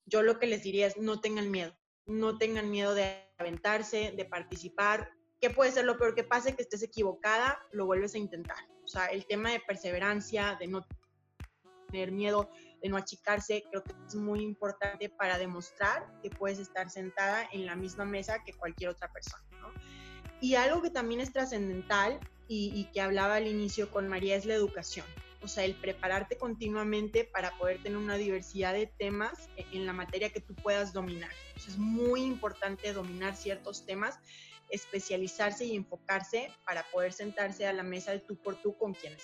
yo 0.06 0.22
lo 0.22 0.38
que 0.38 0.46
les 0.46 0.62
diría 0.62 0.86
es 0.86 0.96
no 0.96 1.20
tengan 1.20 1.50
miedo, 1.50 1.76
no 2.06 2.38
tengan 2.38 2.70
miedo 2.70 2.94
de 2.94 3.22
aventarse, 3.36 4.12
de 4.16 4.24
participar. 4.24 5.10
¿Qué 5.40 5.50
puede 5.50 5.70
ser 5.70 5.84
lo 5.84 5.98
peor 5.98 6.14
que 6.14 6.24
pase? 6.24 6.56
Que 6.56 6.62
estés 6.62 6.82
equivocada, 6.82 7.60
lo 7.72 7.86
vuelves 7.86 8.14
a 8.14 8.18
intentar. 8.18 8.56
O 8.82 8.88
sea, 8.88 9.06
el 9.06 9.26
tema 9.26 9.52
de 9.52 9.60
perseverancia, 9.60 10.56
de 10.58 10.66
no 10.66 10.86
tener 11.90 12.10
miedo, 12.10 12.48
de 12.82 12.88
no 12.88 12.96
achicarse, 12.96 13.64
creo 13.70 13.84
que 13.84 13.92
es 14.06 14.14
muy 14.14 14.42
importante 14.42 15.08
para 15.08 15.38
demostrar 15.38 16.06
que 16.22 16.30
puedes 16.30 16.58
estar 16.58 16.90
sentada 16.90 17.48
en 17.52 17.66
la 17.66 17.76
misma 17.76 18.04
mesa 18.04 18.42
que 18.44 18.52
cualquier 18.52 18.90
otra 18.90 19.12
persona. 19.12 19.42
Y 20.40 20.54
algo 20.54 20.82
que 20.82 20.90
también 20.90 21.20
es 21.20 21.32
trascendental 21.32 22.20
y, 22.46 22.84
que 22.92 23.00
hablaba 23.00 23.36
al 23.36 23.46
inicio 23.46 23.90
con 23.90 24.08
María 24.08 24.36
es 24.36 24.46
la 24.46 24.54
educación. 24.54 25.06
o 25.40 25.46
sea, 25.46 25.64
el 25.64 25.76
prepararte 25.76 26.36
continuamente 26.36 27.24
para 27.24 27.56
poder 27.58 27.80
tener 27.80 27.96
una 27.96 28.16
diversidad 28.16 28.72
de 28.72 28.86
temas 28.98 29.48
e, 29.56 29.64
en 29.72 29.86
la 29.86 29.92
materia 29.92 30.30
que 30.30 30.40
tú 30.40 30.52
puedas 30.56 30.92
dominar. 30.92 31.30
Es 31.54 31.78
muy 31.78 32.22
importante 32.22 32.92
dominar 32.92 33.36
ciertos 33.36 33.86
temas, 33.86 34.18
especializarse 34.70 35.64
y 35.64 35.76
enfocarse 35.76 36.50
para 36.64 36.82
poder 36.90 37.12
sentarse 37.12 37.66
a 37.66 37.72
la 37.72 37.84
mesa 37.84 38.10
de 38.10 38.18
tú 38.18 38.36
por 38.36 38.56
tú 38.56 38.76
con 38.76 38.94
quien. 38.94 39.16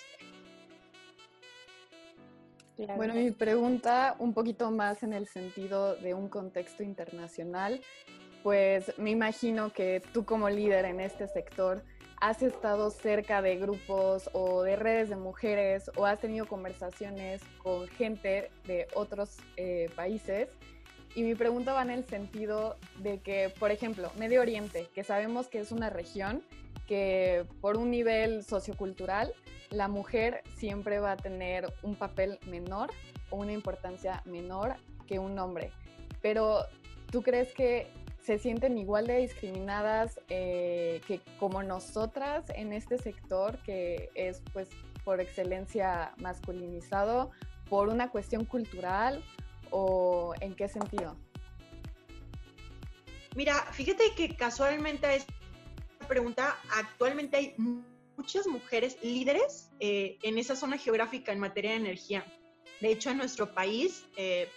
Bueno, 2.97 3.13
mi 3.13 3.31
pregunta 3.31 4.15
un 4.19 4.33
poquito 4.33 4.71
más 4.71 5.03
en 5.03 5.13
el 5.13 5.27
sentido 5.27 5.95
de 5.95 6.13
un 6.13 6.27
contexto 6.27 6.83
internacional, 6.83 7.81
pues 8.43 8.97
me 8.97 9.11
imagino 9.11 9.71
que 9.71 10.01
tú 10.13 10.25
como 10.25 10.49
líder 10.49 10.85
en 10.85 10.99
este 10.99 11.27
sector 11.27 11.83
has 12.21 12.41
estado 12.41 12.89
cerca 12.91 13.41
de 13.41 13.57
grupos 13.57 14.29
o 14.33 14.63
de 14.63 14.75
redes 14.75 15.09
de 15.09 15.15
mujeres 15.15 15.89
o 15.95 16.05
has 16.05 16.19
tenido 16.19 16.47
conversaciones 16.47 17.41
con 17.61 17.87
gente 17.87 18.51
de 18.65 18.87
otros 18.93 19.37
eh, 19.57 19.89
países. 19.95 20.49
Y 21.13 21.23
mi 21.23 21.35
pregunta 21.35 21.73
va 21.73 21.81
en 21.81 21.91
el 21.91 22.05
sentido 22.05 22.75
de 22.99 23.19
que, 23.19 23.49
por 23.57 23.71
ejemplo, 23.71 24.11
Medio 24.17 24.41
Oriente, 24.41 24.89
que 24.93 25.03
sabemos 25.03 25.47
que 25.47 25.59
es 25.59 25.71
una 25.71 25.89
región 25.89 26.43
que 26.87 27.45
por 27.61 27.77
un 27.77 27.89
nivel 27.89 28.43
sociocultural, 28.43 29.33
la 29.69 29.87
mujer 29.87 30.43
siempre 30.55 30.99
va 30.99 31.13
a 31.13 31.17
tener 31.17 31.71
un 31.81 31.95
papel 31.95 32.39
menor 32.47 32.91
o 33.29 33.37
una 33.37 33.53
importancia 33.53 34.21
menor 34.25 34.75
que 35.07 35.19
un 35.19 35.37
hombre. 35.39 35.71
Pero, 36.21 36.65
¿tú 37.11 37.21
crees 37.21 37.53
que 37.53 37.87
se 38.25 38.39
sienten 38.39 38.77
igual 38.77 39.05
de 39.05 39.17
discriminadas 39.17 40.19
eh, 40.29 40.99
que 41.07 41.21
como 41.39 41.61
nosotras 41.61 42.45
en 42.55 42.73
este 42.73 42.97
sector 42.97 43.59
que 43.59 44.09
es 44.15 44.41
pues 44.51 44.67
por 45.03 45.21
excelencia 45.21 46.11
masculinizado 46.17 47.29
por 47.69 47.89
una 47.89 48.09
cuestión 48.09 48.45
cultural 48.45 49.23
o 49.69 50.33
en 50.39 50.55
qué 50.55 50.67
sentido? 50.67 51.15
Mira, 53.35 53.53
fíjate 53.73 54.15
que 54.15 54.35
casualmente 54.35 55.05
a 55.05 55.13
esta 55.13 55.33
pregunta 56.07 56.55
actualmente 56.71 57.37
hay 57.37 57.55
muchas 58.17 58.47
mujeres 58.47 58.97
líderes 59.01 59.69
eh, 59.79 60.17
en 60.21 60.37
esa 60.37 60.55
zona 60.55 60.77
geográfica 60.77 61.31
en 61.31 61.39
materia 61.39 61.71
de 61.71 61.77
energía. 61.77 62.25
De 62.81 62.89
hecho, 62.91 63.09
en 63.09 63.17
nuestro 63.17 63.53
país, 63.53 64.05
eh, 64.17 64.49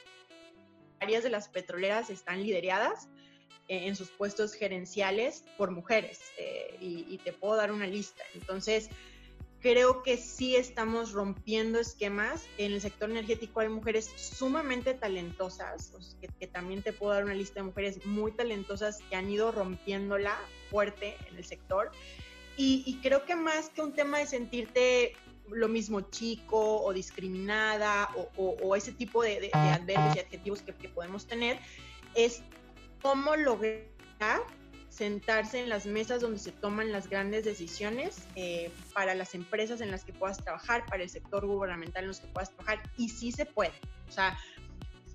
varias 1.01 1.23
de 1.23 1.31
las 1.31 1.49
petroleras 1.49 2.11
están 2.11 2.43
lideradas 2.43 3.09
en 3.69 3.95
sus 3.97 4.09
puestos 4.11 4.55
gerenciales 4.55 5.45
por 5.57 5.71
mujeres 5.71 6.21
eh, 6.39 6.77
y, 6.81 7.19
te 7.19 7.33
puedo 7.33 7.57
dar 7.57 7.71
una 7.71 7.87
lista. 7.87 8.23
Entonces, 8.35 8.89
creo 9.61 10.03
que 10.03 10.17
sí 10.17 10.57
estamos 10.57 11.13
rompiendo 11.13 11.79
esquemas. 11.79 12.47
En 12.57 12.73
el 12.73 12.81
sector 12.81 13.11
energético 13.11 13.61
hay 13.61 13.69
mujeres 13.69 14.11
sumamente 14.17 14.95
talentosas, 14.95 15.93
que, 16.41 16.47
también 16.47 16.83
te 16.83 16.95
puedo 16.95 17.13
dar 17.13 17.25
una 17.25 17.35
lista 17.35 17.61
de 17.61 17.65
mujeres 17.65 18.05
muy 18.07 18.33
talentosas 18.33 19.01
que 19.11 19.17
han 19.17 19.29
ido 19.31 19.53
rompiéndola 19.53 20.39
fuerte 20.71 21.17
en 21.29 21.37
el 21.37 21.45
sector. 21.45 21.91
Y, 22.61 22.99
creo 23.03 23.25
que 23.25 23.37
más 23.37 23.71
que 23.71 23.83
un 23.83 23.93
tema 23.93 24.19
de 24.19 24.27
sentirte 24.27 25.15
lo 25.49 25.69
mismo 25.69 26.01
chico 26.01 26.83
o 26.83 26.93
discriminada 26.93 28.11
o, 28.37 28.75
ese 28.75 28.91
tipo 28.91 29.23
de, 29.23 29.39
de, 29.41 29.51
adverbios 29.53 30.17
y 30.17 30.19
adjetivos 30.19 30.63
que, 30.63 30.89
podemos 30.89 31.27
tener, 31.27 31.61
es 32.17 32.43
cómo 33.01 33.37
lograr 33.37 33.87
sentarse 34.89 35.61
en 35.61 35.69
las 35.69 35.87
mesas 35.87 36.21
donde 36.21 36.41
se 36.41 36.51
toman 36.51 36.91
las 36.91 37.09
grandes 37.09 37.45
decisiones 37.45 38.25
eh, 38.35 38.73
para 38.93 39.15
las 39.15 39.37
empresas 39.37 39.81
en 39.81 39.93
las 39.93 40.05
que 40.05 40.13
puedas 40.13 40.39
trabajar, 40.39 40.85
para 40.87 41.05
el 41.05 41.11
sector 41.11 41.47
gubernamental 41.47 42.03
en 42.03 42.09
los 42.09 42.19
que 42.19 42.27
puedas 42.27 42.51
trabajar, 42.51 42.83
y 42.97 43.09
sí 43.09 43.31
se 43.31 43.47
puede. 43.47 43.73
O 44.09 44.13
sea, 44.13 44.37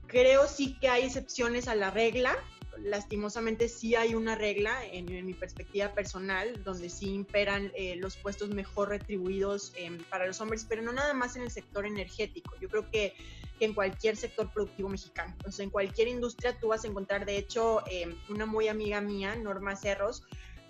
creo 0.08 0.48
sí 0.48 0.78
que 0.80 0.88
hay 0.88 1.04
excepciones 1.04 1.68
a 1.68 1.76
la 1.76 1.92
regla, 1.92 2.38
lastimosamente 2.80 3.70
sí 3.70 3.96
hay 3.96 4.16
una 4.16 4.36
regla 4.36 4.86
en, 4.86 5.26
mi 5.26 5.34
perspectiva 5.34 5.94
personal 5.94 6.64
donde 6.64 6.90
sí 6.90 7.12
imperan 7.12 7.72
eh, 7.76 7.96
los 7.98 8.18
puestos 8.18 8.50
mejor 8.50 8.90
retribuidos 8.90 9.74
eh, 9.76 9.98
para 10.10 10.26
los 10.28 10.42
hombres, 10.42 10.66
pero 10.68 10.82
no 10.82 10.94
nada 10.94 11.14
más 11.14 11.36
en 11.36 11.44
el 11.44 11.52
sector 11.52 11.86
energético. 11.86 12.56
Yo 12.60 12.70
creo 12.70 12.90
que 12.90 13.14
en 13.60 13.74
cualquier 13.74 14.18
sector 14.18 14.52
productivo 14.52 14.90
mexicano. 14.90 15.34
Entonces, 15.38 15.62
en 15.62 15.70
cualquier 15.70 16.08
industria 16.08 16.58
tú 16.60 16.70
vas 16.70 16.84
a 16.84 16.88
encontrar, 16.88 17.26
de 17.26 17.38
hecho, 17.38 17.84
eh, 17.90 18.16
una 18.30 18.46
muy 18.46 18.68
amiga 18.68 19.00
mía, 19.02 19.36
Norma 19.36 19.76
Cerros, 19.76 20.24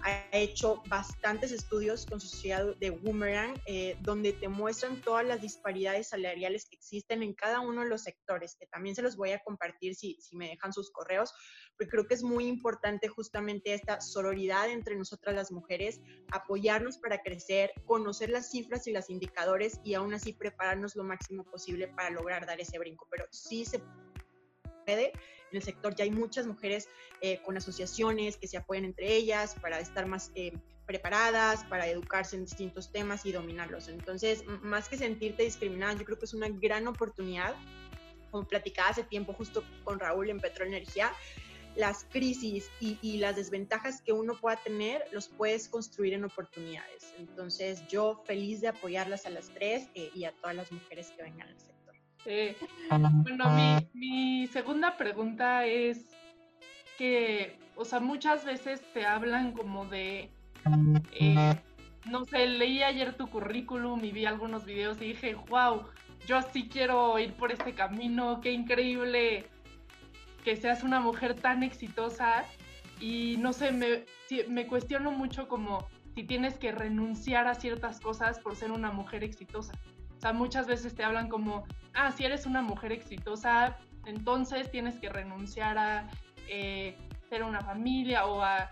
ha 0.03 0.37
hecho 0.37 0.83
bastantes 0.87 1.51
estudios 1.51 2.05
con 2.05 2.19
su 2.19 2.27
sociedad 2.27 2.75
de 2.77 2.89
Boomerang, 2.89 3.59
eh, 3.65 3.97
donde 4.01 4.33
te 4.33 4.47
muestran 4.47 5.01
todas 5.01 5.25
las 5.25 5.41
disparidades 5.41 6.09
salariales 6.09 6.65
que 6.65 6.75
existen 6.75 7.23
en 7.23 7.33
cada 7.33 7.59
uno 7.61 7.81
de 7.81 7.89
los 7.89 8.03
sectores, 8.03 8.55
que 8.59 8.67
también 8.67 8.95
se 8.95 9.01
los 9.01 9.15
voy 9.15 9.31
a 9.31 9.39
compartir 9.39 9.95
si, 9.95 10.17
si 10.21 10.35
me 10.35 10.49
dejan 10.49 10.73
sus 10.73 10.91
correos, 10.91 11.33
porque 11.77 11.89
creo 11.89 12.07
que 12.07 12.13
es 12.15 12.23
muy 12.23 12.47
importante 12.47 13.07
justamente 13.07 13.73
esta 13.73 14.01
sororidad 14.01 14.69
entre 14.69 14.95
nosotras 14.95 15.35
las 15.35 15.51
mujeres, 15.51 16.01
apoyarnos 16.31 16.97
para 16.97 17.21
crecer, 17.21 17.71
conocer 17.85 18.29
las 18.29 18.51
cifras 18.51 18.87
y 18.87 18.91
los 18.91 19.09
indicadores 19.09 19.79
y 19.83 19.93
aún 19.93 20.13
así 20.13 20.33
prepararnos 20.33 20.95
lo 20.95 21.03
máximo 21.03 21.43
posible 21.45 21.87
para 21.87 22.09
lograr 22.09 22.45
dar 22.45 22.59
ese 22.59 22.77
brinco. 22.77 23.07
Pero 23.09 23.25
sí 23.31 23.65
se 23.65 23.81
puede. 24.85 25.13
En 25.53 25.57
el 25.57 25.63
sector 25.63 25.95
ya 25.95 26.03
hay 26.03 26.09
muchas 26.09 26.47
mujeres 26.47 26.89
eh, 27.21 27.39
con 27.45 27.55
asociaciones 27.55 28.37
que 28.37 28.47
se 28.47 28.57
apoyan 28.57 28.85
entre 28.85 29.15
ellas 29.15 29.55
para 29.61 29.79
estar 29.79 30.07
más 30.07 30.31
eh, 30.33 30.57
preparadas, 30.87 31.63
para 31.65 31.87
educarse 31.87 32.35
en 32.35 32.45
distintos 32.45 32.91
temas 32.91 33.23
y 33.23 33.31
dominarlos. 33.31 33.87
Entonces, 33.87 34.43
más 34.63 34.89
que 34.89 34.97
sentirte 34.97 35.43
discriminada, 35.43 35.93
yo 35.93 36.05
creo 36.05 36.17
que 36.17 36.25
es 36.25 36.33
una 36.33 36.49
gran 36.49 36.87
oportunidad, 36.87 37.53
como 38.31 38.47
platicaba 38.47 38.89
hace 38.89 39.03
tiempo 39.03 39.33
justo 39.33 39.63
con 39.83 39.99
Raúl 39.99 40.31
en 40.31 40.39
Petroenergía, 40.39 41.11
las 41.75 42.05
crisis 42.05 42.71
y, 42.79 43.17
las 43.17 43.35
desventajas 43.35 44.01
que 44.01 44.11
uno 44.11 44.33
pueda 44.33 44.57
tener 44.57 45.03
los 45.11 45.27
puedes 45.27 45.67
construir 45.67 46.13
en 46.13 46.23
oportunidades. 46.23 47.13
Entonces 47.19 47.87
yo 47.87 48.23
feliz 48.25 48.59
de 48.61 48.69
apoyarlas 48.69 49.27
a 49.27 49.29
las 49.29 49.49
tres 49.49 49.87
eh, 49.93 50.09
y 50.15 50.25
a 50.25 50.31
todas 50.31 50.55
las 50.55 50.71
mujeres 50.71 51.11
que 51.11 51.21
vengan 51.21 51.47
al 51.47 51.59
sector. 51.59 51.82
Bueno, 52.89 53.49
mi, 53.51 53.87
mi, 53.93 54.47
segunda 54.47 54.97
pregunta 54.97 55.65
es 55.65 56.09
que, 56.97 57.57
o 57.75 57.85
sea, 57.85 57.99
muchas 57.99 58.45
veces 58.45 58.81
te 58.93 59.05
hablan 59.05 59.51
como 59.51 59.85
de, 59.85 60.29
eh, 61.13 61.55
no 62.09 62.25
sé, 62.25 62.47
leí 62.47 62.83
ayer 62.83 63.13
tu 63.15 63.27
currículum 63.29 64.03
y 64.03 64.11
vi 64.11 64.25
algunos 64.25 64.65
videos 64.65 65.01
y 65.01 65.09
dije, 65.09 65.35
wow, 65.49 65.83
yo 66.25 66.41
sí 66.41 66.69
quiero 66.69 67.19
ir 67.19 67.33
por 67.33 67.51
este 67.51 67.73
camino, 67.73 68.39
qué 68.41 68.51
increíble 68.51 69.45
que 70.43 70.55
seas 70.55 70.83
una 70.83 70.99
mujer 70.99 71.35
tan 71.35 71.63
exitosa 71.63 72.45
y 72.99 73.37
no 73.37 73.53
sé, 73.53 73.71
me, 73.71 74.05
me 74.47 74.67
cuestiono 74.67 75.11
mucho 75.11 75.47
como 75.47 75.87
si 76.15 76.23
tienes 76.23 76.57
que 76.57 76.71
renunciar 76.71 77.47
a 77.47 77.55
ciertas 77.55 77.99
cosas 77.99 78.39
por 78.39 78.55
ser 78.55 78.71
una 78.71 78.91
mujer 78.91 79.23
exitosa. 79.23 79.73
O 80.23 80.25
sea, 80.25 80.31
muchas 80.31 80.67
veces 80.67 80.95
te 80.95 81.03
hablan 81.03 81.27
como, 81.27 81.65
ah, 81.93 82.09
si 82.13 82.23
eres 82.23 82.45
una 82.45 82.61
mujer 82.61 82.93
exitosa, 82.93 83.75
entonces 84.05 84.71
tienes 84.71 84.97
que 84.97 85.09
renunciar 85.09 85.77
a 85.77 86.09
eh, 86.47 86.95
ser 87.27 87.43
una 87.43 87.59
familia 87.59 88.25
o 88.25 88.41
a, 88.41 88.71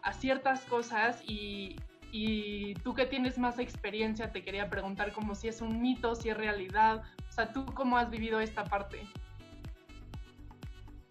a 0.00 0.12
ciertas 0.14 0.62
cosas 0.62 1.20
y, 1.26 1.76
y, 2.12 2.72
tú 2.76 2.94
que 2.94 3.04
tienes 3.04 3.36
más 3.36 3.58
experiencia 3.58 4.32
te 4.32 4.42
quería 4.42 4.70
preguntar 4.70 5.12
como 5.12 5.34
si 5.34 5.48
es 5.48 5.60
un 5.60 5.82
mito, 5.82 6.14
si 6.14 6.30
es 6.30 6.36
realidad, 6.38 7.02
o 7.28 7.30
sea, 7.30 7.52
tú 7.52 7.66
cómo 7.66 7.98
has 7.98 8.08
vivido 8.08 8.40
esta 8.40 8.64
parte. 8.64 9.06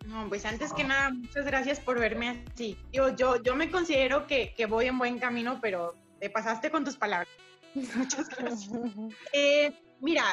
No, 0.07 0.27
pues 0.29 0.45
antes 0.45 0.73
que 0.73 0.83
nada, 0.83 1.11
muchas 1.11 1.45
gracias 1.45 1.79
por 1.79 1.99
verme 1.99 2.43
así. 2.51 2.75
Yo, 2.91 3.15
yo, 3.15 3.39
yo 3.43 3.55
me 3.55 3.69
considero 3.69 4.25
que, 4.25 4.55
que 4.57 4.65
voy 4.65 4.87
en 4.87 4.97
buen 4.97 5.19
camino, 5.19 5.59
pero 5.61 5.93
te 6.19 6.31
pasaste 6.31 6.71
con 6.71 6.83
tus 6.83 6.97
palabras. 6.97 7.29
Muchas 7.95 8.29
gracias. 8.29 8.69
Eh, 9.33 9.71
mira, 9.99 10.23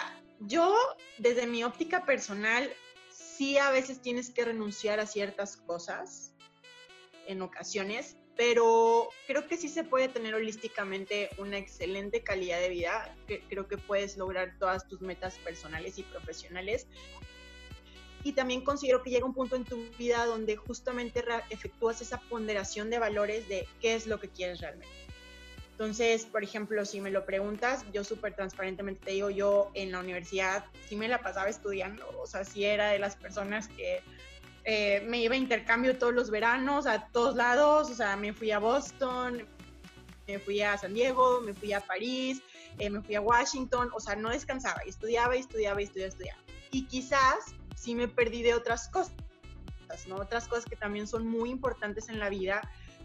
yo 0.41 0.75
desde 1.19 1.47
mi 1.47 1.65
óptica 1.65 2.05
personal, 2.05 2.71
sí 3.11 3.59
a 3.59 3.71
veces 3.71 4.01
tienes 4.01 4.31
que 4.31 4.45
renunciar 4.45 5.01
a 5.01 5.07
ciertas 5.07 5.57
cosas 5.57 6.35
en 7.27 7.43
ocasiones, 7.43 8.17
pero 8.37 9.09
creo 9.27 9.47
que 9.47 9.57
sí 9.57 9.69
se 9.69 9.85
puede 9.85 10.09
tener 10.09 10.35
holísticamente 10.35 11.31
una 11.39 11.59
excelente 11.59 12.23
calidad 12.23 12.61
de 12.61 12.69
vida. 12.69 13.15
Creo 13.49 13.69
que 13.69 13.79
puedes 13.79 14.17
lograr 14.17 14.57
todas 14.59 14.89
tus 14.89 15.01
metas 15.01 15.39
personales 15.39 15.99
y 15.99 16.03
profesionales 16.05 16.87
y 18.25 18.33
también 18.33 18.63
considero 18.63 19.03
que 19.03 19.11
llega 19.11 19.27
un 19.27 19.35
punto 19.35 19.57
en 19.57 19.65
tu 19.65 19.77
vida 19.99 20.25
donde 20.27 20.57
justamente 20.57 21.25
efectúas 21.51 22.01
esa 22.01 22.21
ponderación 22.21 22.91
de 22.91 22.99
valores 22.99 23.49
de 23.49 23.67
qué 23.81 23.95
es 23.95 24.07
lo 24.07 24.21
que 24.21 24.29
quieres 24.29 24.61
realmente. 24.61 25.02
Entonces, 25.83 26.27
por 26.27 26.45
ejemplo, 26.45 26.85
si 26.85 27.01
me 27.01 27.11
lo 27.11 27.27
preguntas, 27.27 27.85
yo 27.93 28.05
súper 28.05 28.37
transparentemente 28.37 29.05
te 29.05 29.11
digo, 29.11 29.31
yo 29.31 29.73
en 29.75 29.91
la 29.91 29.99
universidad 29.99 30.65
sí 30.89 30.95
me 30.95 31.09
la 31.09 31.19
pasaba 31.19 31.49
estudiando, 31.49 32.09
o 32.23 32.27
sea, 32.29 32.45
sí 32.45 32.65
era 32.65 32.91
de 32.91 33.01
las 33.01 33.17
personas 33.17 33.67
que 33.67 34.01
eh, 34.63 35.03
me 35.09 35.19
iba 35.19 35.35
a 35.35 35.37
intercambio 35.37 35.99
todos 35.99 36.15
los 36.15 36.31
veranos 36.31 36.87
a 36.87 37.09
todos 37.09 37.35
lados, 37.35 37.91
o 37.91 37.95
sea, 37.97 38.15
me 38.15 38.33
fui 38.33 38.53
a 38.53 38.61
Boston, 38.61 39.45
me 40.29 40.39
fui 40.39 40.63
a 40.63 40.79
San 40.79 40.95
Diego, 40.95 41.41
me 41.41 41.53
fui 41.53 41.73
a 41.73 41.81
París, 41.81 42.43
eh, 42.79 42.89
me 42.89 43.03
fui 43.03 43.17
a 43.17 43.21
Washington, 43.21 43.91
o 43.93 43.99
sea, 43.99 44.15
no 44.15 44.29
descansaba, 44.31 44.83
estudiaba, 44.87 45.35
estudiaba, 45.35 45.83
estudiaba, 45.83 46.11
estudiaba. 46.11 46.41
Y 46.71 46.87
quizás 46.87 47.57
sí 47.75 47.97
me 47.97 48.07
perdí 48.07 48.45
de 48.45 48.55
otras 48.55 48.87
cosas, 48.87 49.17
¿no? 50.07 50.15
Otras 50.15 50.47
cosas 50.47 50.65
que 50.65 50.77
también 50.77 51.09
son 51.09 51.27
muy 51.27 51.51
importantes 51.51 52.09
en 52.09 52.21
la 52.21 52.29
vida, 52.29 52.63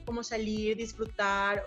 como 0.07 0.23
salir, 0.23 0.77
disfrutar, 0.77 1.61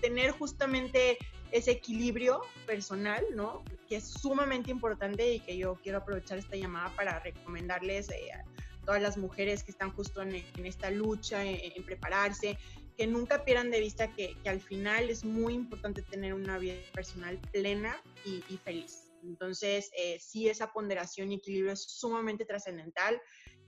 tener 0.00 0.30
justamente 0.30 1.18
ese 1.52 1.72
equilibrio 1.72 2.40
personal, 2.66 3.22
¿no? 3.34 3.62
Que 3.86 3.96
es 3.96 4.04
sumamente 4.08 4.70
importante 4.70 5.34
y 5.34 5.40
que 5.40 5.58
yo 5.58 5.78
quiero 5.82 5.98
aprovechar 5.98 6.38
esta 6.38 6.56
llamada 6.56 6.88
para 6.96 7.20
recomendarles 7.20 8.10
eh, 8.10 8.32
a 8.32 8.44
todas 8.86 9.02
las 9.02 9.18
mujeres 9.18 9.62
que 9.62 9.72
están 9.72 9.92
justo 9.92 10.22
en, 10.22 10.42
esta 10.64 10.90
lucha, 10.90 11.44
en, 11.44 11.84
prepararse, 11.84 12.56
que 12.96 13.06
nunca 13.06 13.44
pierdan 13.44 13.70
de 13.70 13.80
vista 13.80 14.10
que, 14.10 14.34
al 14.46 14.60
final 14.60 15.10
es 15.10 15.22
muy 15.22 15.52
importante 15.52 16.00
tener 16.00 16.32
una 16.32 16.56
vida 16.56 16.76
personal 16.94 17.38
plena 17.52 18.00
y, 18.24 18.40
feliz. 18.64 19.02
Entonces, 19.22 19.90
eh, 19.98 20.18
sí, 20.18 20.48
esa 20.48 20.72
ponderación 20.72 21.30
y 21.30 21.34
equilibrio 21.34 21.72
es 21.72 21.82
sumamente 21.82 22.46
trascendental. 22.46 23.20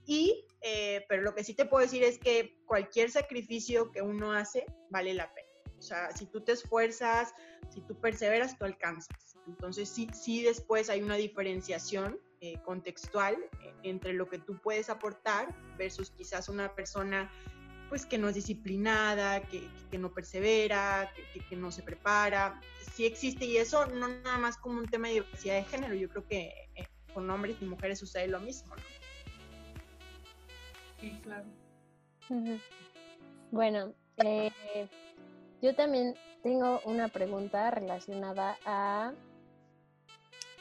Y, 0.08 0.46
eh, 0.62 1.04
pero 1.06 1.20
lo 1.20 1.34
que 1.34 1.44
sí 1.44 1.52
te 1.52 1.66
puedo 1.66 1.82
decir 1.82 2.02
es 2.02 2.18
que 2.18 2.56
cualquier 2.64 3.10
sacrificio 3.10 3.92
que 3.92 4.00
uno 4.00 4.32
hace 4.32 4.64
vale 4.88 5.12
la 5.12 5.30
pena. 5.34 5.48
O 5.78 5.82
sea, 5.82 6.10
si 6.16 6.24
tú 6.24 6.40
te 6.40 6.52
esfuerzas, 6.52 7.34
si 7.68 7.82
tú 7.82 7.94
perseveras, 8.00 8.56
tú 8.56 8.64
alcanzas. 8.64 9.36
Entonces, 9.46 9.86
sí, 9.86 10.08
sí 10.14 10.42
después 10.42 10.88
hay 10.88 11.02
una 11.02 11.16
diferenciación 11.16 12.18
eh, 12.40 12.58
contextual 12.64 13.36
entre 13.82 14.14
lo 14.14 14.30
que 14.30 14.38
tú 14.38 14.58
puedes 14.62 14.88
aportar 14.88 15.54
versus 15.76 16.10
quizás 16.10 16.48
una 16.48 16.74
persona 16.74 17.30
pues 17.90 18.06
que 18.06 18.16
no 18.16 18.30
es 18.30 18.34
disciplinada, 18.34 19.42
que, 19.42 19.68
no 19.98 20.12
persevera, 20.14 21.12
que, 21.50 21.56
no 21.56 21.70
se 21.70 21.82
prepara. 21.82 22.60
Sí 22.94 23.04
existe 23.04 23.44
y 23.44 23.58
eso 23.58 23.84
no 23.86 24.08
nada 24.08 24.38
más 24.38 24.56
como 24.56 24.78
un 24.78 24.86
tema 24.86 25.08
de 25.08 25.14
diversidad 25.14 25.56
de 25.56 25.64
género, 25.64 25.94
yo 25.94 26.08
creo 26.08 26.26
que 26.26 26.70
eh, 26.76 26.86
con 27.12 27.28
hombres 27.28 27.56
y 27.60 27.66
mujeres 27.66 27.98
sucede 27.98 28.26
lo 28.28 28.40
mismo, 28.40 28.74
¿no? 28.74 28.97
Sí, 31.00 31.20
claro. 31.22 31.44
Bueno, 33.50 33.92
eh, 34.18 34.50
yo 35.62 35.74
también 35.74 36.14
tengo 36.42 36.80
una 36.84 37.08
pregunta 37.08 37.70
relacionada 37.70 38.56
a 38.64 39.12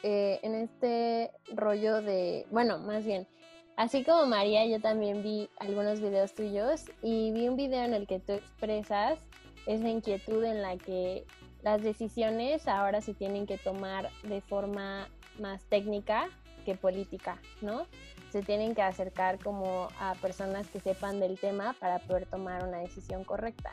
eh, 0.02 0.40
en 0.42 0.54
este 0.54 1.30
rollo 1.54 2.00
de, 2.00 2.46
bueno, 2.50 2.78
más 2.78 3.04
bien, 3.04 3.26
Así 3.78 4.02
como 4.02 4.26
María, 4.26 4.66
yo 4.66 4.80
también 4.80 5.22
vi 5.22 5.48
algunos 5.60 6.00
videos 6.00 6.34
tuyos 6.34 6.86
y 7.00 7.30
vi 7.30 7.46
un 7.46 7.54
video 7.54 7.84
en 7.84 7.94
el 7.94 8.08
que 8.08 8.18
tú 8.18 8.32
expresas 8.32 9.20
esa 9.66 9.88
inquietud 9.88 10.42
en 10.42 10.62
la 10.62 10.76
que 10.78 11.24
las 11.62 11.80
decisiones 11.80 12.66
ahora 12.66 13.00
se 13.00 13.14
tienen 13.14 13.46
que 13.46 13.56
tomar 13.56 14.10
de 14.24 14.40
forma 14.40 15.08
más 15.38 15.62
técnica 15.66 16.28
que 16.64 16.74
política, 16.74 17.40
¿no? 17.62 17.86
Se 18.30 18.42
tienen 18.42 18.74
que 18.74 18.82
acercar 18.82 19.38
como 19.38 19.88
a 20.00 20.14
personas 20.16 20.68
que 20.68 20.80
sepan 20.80 21.20
del 21.20 21.38
tema 21.38 21.74
para 21.80 21.98
poder 21.98 22.26
tomar 22.26 22.64
una 22.64 22.78
decisión 22.78 23.24
correcta. 23.24 23.72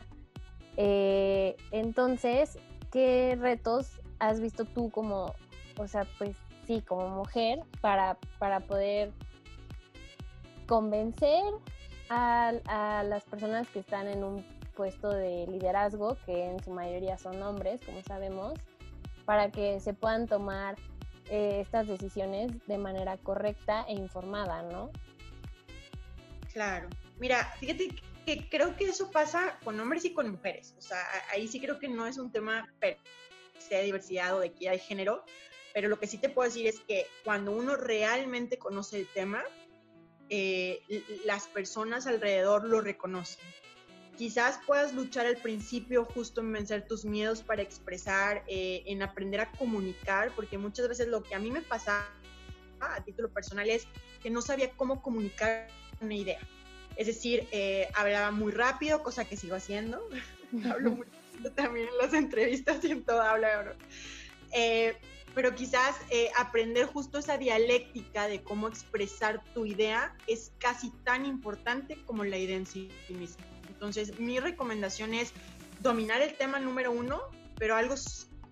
Eh, 0.76 1.56
entonces, 1.70 2.58
¿qué 2.90 3.36
retos 3.40 4.00
has 4.18 4.40
visto 4.40 4.64
tú 4.64 4.90
como, 4.90 5.34
o 5.78 5.86
sea, 5.86 6.06
pues 6.18 6.36
sí, 6.66 6.82
como 6.82 7.08
mujer 7.08 7.60
para, 7.80 8.18
para 8.38 8.60
poder 8.60 9.12
convencer 10.66 11.42
a, 12.08 13.02
las 13.04 13.24
personas 13.24 13.68
que 13.68 13.80
están 13.80 14.08
en 14.08 14.24
un 14.24 14.44
puesto 14.74 15.08
de 15.08 15.46
liderazgo, 15.46 16.16
que 16.26 16.50
en 16.50 16.62
su 16.62 16.70
mayoría 16.70 17.18
son 17.18 17.42
hombres, 17.42 17.80
como 17.84 18.02
sabemos, 18.02 18.54
para 19.24 19.50
que 19.50 19.80
se 19.80 19.94
puedan 19.94 20.26
tomar 20.26 20.76
eh, 21.30 21.60
estas 21.60 21.88
decisiones 21.88 22.52
de 22.66 22.78
manera 22.78 23.16
correcta 23.18 23.84
e 23.88 23.94
informada, 23.94 24.62
¿no? 24.62 24.90
Claro. 26.52 26.88
Mira, 27.18 27.52
fíjate 27.58 27.88
que 28.24 28.48
creo 28.48 28.76
que 28.76 28.84
eso 28.84 29.10
pasa 29.10 29.58
con 29.64 29.78
hombres 29.78 30.04
y 30.04 30.12
con 30.12 30.30
mujeres. 30.30 30.74
O 30.78 30.80
sea, 30.80 30.98
ahí 31.30 31.48
sí 31.48 31.60
creo 31.60 31.78
que 31.78 31.88
no 31.88 32.06
es 32.06 32.18
un 32.18 32.30
tema 32.30 32.68
de 32.80 33.82
diversidad 33.82 34.36
o 34.36 34.40
de 34.40 34.48
equidad 34.48 34.72
de 34.72 34.78
género, 34.78 35.24
pero 35.74 35.88
lo 35.88 35.98
que 35.98 36.06
sí 36.06 36.18
te 36.18 36.28
puedo 36.28 36.48
decir 36.48 36.66
es 36.66 36.80
que 36.80 37.06
cuando 37.24 37.52
uno 37.52 37.76
realmente 37.76 38.58
conoce 38.58 39.00
el 39.00 39.06
tema, 39.08 39.44
eh, 40.28 40.80
las 41.24 41.46
personas 41.48 42.06
alrededor 42.06 42.64
lo 42.64 42.80
reconocen. 42.80 43.44
Quizás 44.16 44.58
puedas 44.66 44.94
luchar 44.94 45.26
al 45.26 45.36
principio 45.36 46.06
justo 46.06 46.40
en 46.40 46.50
vencer 46.50 46.86
tus 46.86 47.04
miedos 47.04 47.42
para 47.42 47.60
expresar, 47.60 48.44
eh, 48.46 48.82
en 48.86 49.02
aprender 49.02 49.40
a 49.40 49.50
comunicar, 49.52 50.32
porque 50.34 50.56
muchas 50.56 50.88
veces 50.88 51.08
lo 51.08 51.22
que 51.22 51.34
a 51.34 51.38
mí 51.38 51.50
me 51.50 51.60
pasaba 51.60 52.06
a 52.80 53.04
título 53.04 53.28
personal 53.28 53.68
es 53.68 53.86
que 54.22 54.30
no 54.30 54.40
sabía 54.40 54.70
cómo 54.70 55.02
comunicar 55.02 55.68
una 56.00 56.14
idea. 56.14 56.38
Es 56.96 57.08
decir, 57.08 57.46
eh, 57.52 57.88
hablaba 57.94 58.30
muy 58.30 58.52
rápido, 58.52 59.02
cosa 59.02 59.26
que 59.26 59.36
sigo 59.36 59.54
haciendo. 59.54 60.08
Hablo 60.70 60.92
muy 60.92 61.06
también 61.54 61.88
en 61.88 61.98
las 61.98 62.14
entrevistas 62.14 62.82
y 62.84 62.92
en 62.92 63.04
todo 63.04 63.20
hablo. 63.20 63.46
Eh, 64.52 64.96
pero 65.34 65.54
quizás 65.54 65.94
aprender 66.38 66.86
justo 66.86 67.18
esa 67.18 67.36
dialéctica 67.36 68.26
de 68.26 68.42
cómo 68.42 68.66
expresar 68.68 69.44
tu 69.52 69.66
idea 69.66 70.16
es 70.26 70.50
casi 70.58 70.90
tan 71.04 71.26
importante 71.26 72.02
como 72.06 72.24
la 72.24 72.38
idea 72.38 72.56
en 72.56 72.64
sí 72.64 72.88
misma. 73.10 73.44
Entonces, 73.76 74.18
mi 74.18 74.40
recomendación 74.40 75.12
es 75.12 75.34
dominar 75.80 76.22
el 76.22 76.34
tema 76.34 76.58
número 76.58 76.92
uno, 76.92 77.20
pero 77.58 77.76
algo 77.76 77.94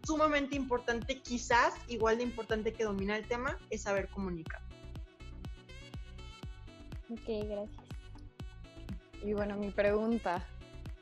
sumamente 0.05 0.55
importante, 0.55 1.21
quizás 1.21 1.73
igual 1.89 2.19
de 2.19 2.25
importante 2.25 2.75
que 2.75 2.85
dominar 2.85 3.21
el 3.21 3.27
tema, 3.27 3.59
es 3.71 3.83
saber 3.83 4.09
comunicar. 4.09 4.61
Ok, 7.09 7.49
gracias. 7.49 7.85
Y 9.25 9.33
bueno, 9.33 9.57
mi 9.57 9.71
pregunta, 9.71 10.47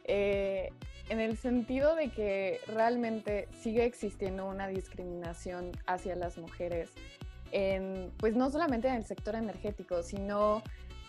eh, 0.04 0.70
en 1.08 1.18
el 1.18 1.36
sentido 1.36 1.96
de 1.96 2.10
que 2.10 2.60
realmente 2.68 3.48
sigue 3.60 3.84
existiendo 3.84 4.46
una 4.46 4.68
discriminación 4.68 5.72
hacia 5.86 6.14
las 6.14 6.38
mujeres, 6.38 6.90
en, 7.50 8.12
pues 8.18 8.34
no 8.34 8.50
solamente 8.50 8.88
en 8.88 8.94
el 8.94 9.04
sector 9.04 9.34
energético, 9.34 10.02
sino 10.02 10.62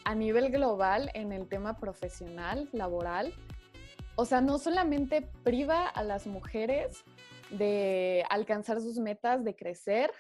a 0.06 0.16
nivel 0.16 0.52
global 0.52 1.10
en 1.14 1.32
el 1.32 1.48
tema 1.48 1.78
profesional, 1.78 2.70
laboral. 2.72 3.34
O 4.16 4.26
sea, 4.26 4.42
no 4.42 4.58
solamente 4.60 5.22
priva 5.44 5.88
a 5.88 6.04
las 6.04 6.28
mujeres 6.28 7.04
de 7.50 8.26
alcanzar 8.30 8.82
sus 8.82 8.98
metas, 8.98 9.44
de 9.44 9.56
crecer, 9.56 10.12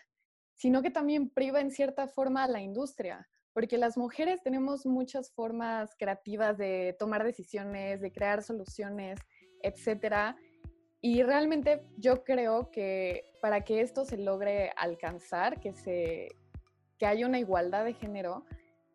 sino 0.55 0.81
que 0.81 0.91
también 0.91 1.29
priva 1.29 1.59
en 1.59 1.71
cierta 1.71 2.07
forma 2.07 2.43
a 2.43 2.47
la 2.47 2.61
industria, 2.61 3.27
porque 3.53 3.77
las 3.77 3.97
mujeres 3.97 4.41
tenemos 4.41 4.85
muchas 4.85 5.31
formas 5.31 5.95
creativas 5.97 6.57
de 6.57 6.95
tomar 6.97 7.23
decisiones, 7.23 8.01
de 8.01 8.11
crear 8.11 8.43
soluciones, 8.43 9.19
etcétera. 9.61 10.35
Y 11.01 11.21
realmente 11.21 11.83
yo 11.97 12.23
creo 12.23 12.71
que 12.71 13.25
para 13.41 13.61
que 13.61 13.81
esto 13.81 14.05
se 14.05 14.17
logre 14.17 14.71
alcanzar, 14.77 15.59
que, 15.59 15.73
se, 15.73 16.29
que 16.97 17.05
haya 17.05 17.27
una 17.27 17.39
igualdad 17.39 17.83
de 17.85 17.93
género, 17.93 18.45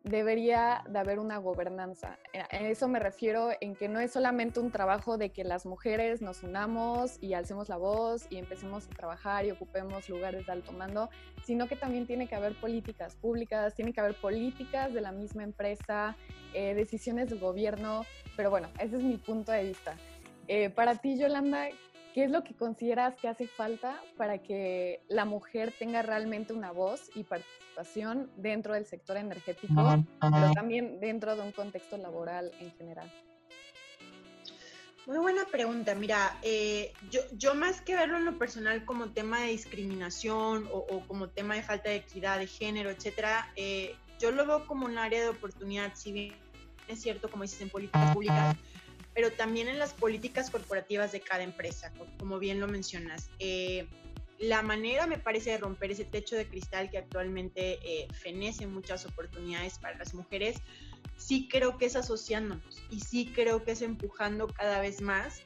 debería 0.03 0.83
de 0.87 0.99
haber 0.99 1.19
una 1.19 1.37
gobernanza. 1.37 2.17
A 2.33 2.57
eso 2.57 2.87
me 2.87 2.99
refiero 2.99 3.49
en 3.59 3.75
que 3.75 3.89
no 3.89 3.99
es 3.99 4.11
solamente 4.11 4.59
un 4.59 4.71
trabajo 4.71 5.17
de 5.17 5.29
que 5.31 5.43
las 5.43 5.65
mujeres 5.65 6.21
nos 6.21 6.43
unamos 6.43 7.17
y 7.21 7.33
alcemos 7.33 7.69
la 7.69 7.77
voz 7.77 8.25
y 8.29 8.37
empecemos 8.37 8.87
a 8.87 8.89
trabajar 8.89 9.45
y 9.45 9.51
ocupemos 9.51 10.07
lugares 10.09 10.45
de 10.45 10.51
alto 10.51 10.71
mando, 10.71 11.09
sino 11.45 11.67
que 11.67 11.75
también 11.75 12.05
tiene 12.07 12.27
que 12.27 12.35
haber 12.35 12.55
políticas 12.59 13.15
públicas, 13.15 13.75
tiene 13.75 13.93
que 13.93 13.99
haber 13.99 14.15
políticas 14.15 14.93
de 14.93 15.01
la 15.01 15.11
misma 15.11 15.43
empresa, 15.43 16.15
eh, 16.53 16.73
decisiones 16.73 17.29
del 17.29 17.39
gobierno, 17.39 18.05
pero 18.35 18.49
bueno, 18.49 18.69
ese 18.79 18.97
es 18.97 19.03
mi 19.03 19.17
punto 19.17 19.51
de 19.51 19.63
vista. 19.63 19.95
Eh, 20.47 20.69
para 20.69 20.95
ti, 20.95 21.17
Yolanda, 21.17 21.67
¿qué 22.19 22.25
es 22.25 22.31
lo 22.31 22.43
que 22.43 22.53
consideras 22.53 23.15
que 23.15 23.29
hace 23.29 23.47
falta 23.47 23.95
para 24.17 24.39
que 24.39 25.01
la 25.07 25.23
mujer 25.23 25.73
tenga 25.79 26.01
realmente 26.01 26.51
una 26.51 26.69
voz 26.69 27.09
y 27.15 27.23
participación 27.23 28.29
dentro 28.35 28.73
del 28.73 28.85
sector 28.85 29.15
energético, 29.15 30.03
pero 30.19 30.51
también 30.51 30.99
dentro 30.99 31.37
de 31.37 31.43
un 31.43 31.53
contexto 31.53 31.95
laboral 31.95 32.51
en 32.59 32.73
general? 32.73 33.09
Muy 35.07 35.17
buena 35.19 35.45
pregunta. 35.45 35.95
Mira, 35.95 36.37
eh, 36.41 36.91
yo, 37.09 37.21
yo, 37.37 37.55
más 37.55 37.79
que 37.79 37.95
verlo 37.95 38.17
en 38.17 38.25
lo 38.25 38.37
personal 38.37 38.83
como 38.83 39.11
tema 39.11 39.39
de 39.39 39.51
discriminación 39.51 40.67
o, 40.73 40.99
como 41.07 41.29
tema 41.29 41.55
de 41.55 41.63
falta 41.63 41.89
de 41.89 41.95
equidad 41.95 42.39
de 42.39 42.47
género, 42.47 42.89
etcétera, 42.89 43.49
eh, 43.55 43.95
yo 44.19 44.31
lo 44.31 44.45
veo 44.45 44.67
como 44.67 44.87
un 44.87 44.97
área 44.97 45.21
de 45.21 45.29
oportunidad, 45.29 45.93
si 45.95 46.11
bien 46.11 46.35
es 46.89 47.01
cierto, 47.01 47.29
como 47.29 47.43
dices, 47.43 47.61
en 47.61 47.69
políticas 47.69 48.13
públicas, 48.13 48.57
pero 49.19 49.33
también 49.33 49.67
en 49.67 49.77
las 49.77 49.93
políticas 49.93 50.49
corporativas 50.49 51.11
de 51.11 51.19
cada 51.19 51.43
empresa, 51.43 51.91
como 52.17 52.39
bien 52.39 52.61
lo 52.61 52.69
mencionas. 52.69 53.29
Eh, 53.39 53.85
la 54.37 54.61
manera, 54.61 55.07
me 55.07 55.17
parece, 55.17 55.49
de 55.49 55.57
romper 55.57 55.91
ese 55.91 56.05
techo 56.05 56.37
de 56.37 56.47
cristal 56.47 56.89
que 56.89 56.99
actualmente 56.99 57.79
eh, 57.83 58.07
fenece 58.13 58.65
muchas 58.65 59.05
oportunidades 59.05 59.77
para 59.77 59.97
las 59.97 60.13
mujeres, 60.13 60.55
sí 61.17 61.49
creo 61.51 61.77
que 61.77 61.87
es 61.87 61.97
asociándonos 61.97 62.81
y 62.89 63.01
sí 63.01 63.29
creo 63.35 63.65
que 63.65 63.71
es 63.71 63.81
empujando 63.81 64.47
cada 64.47 64.79
vez 64.79 65.01
más 65.01 65.41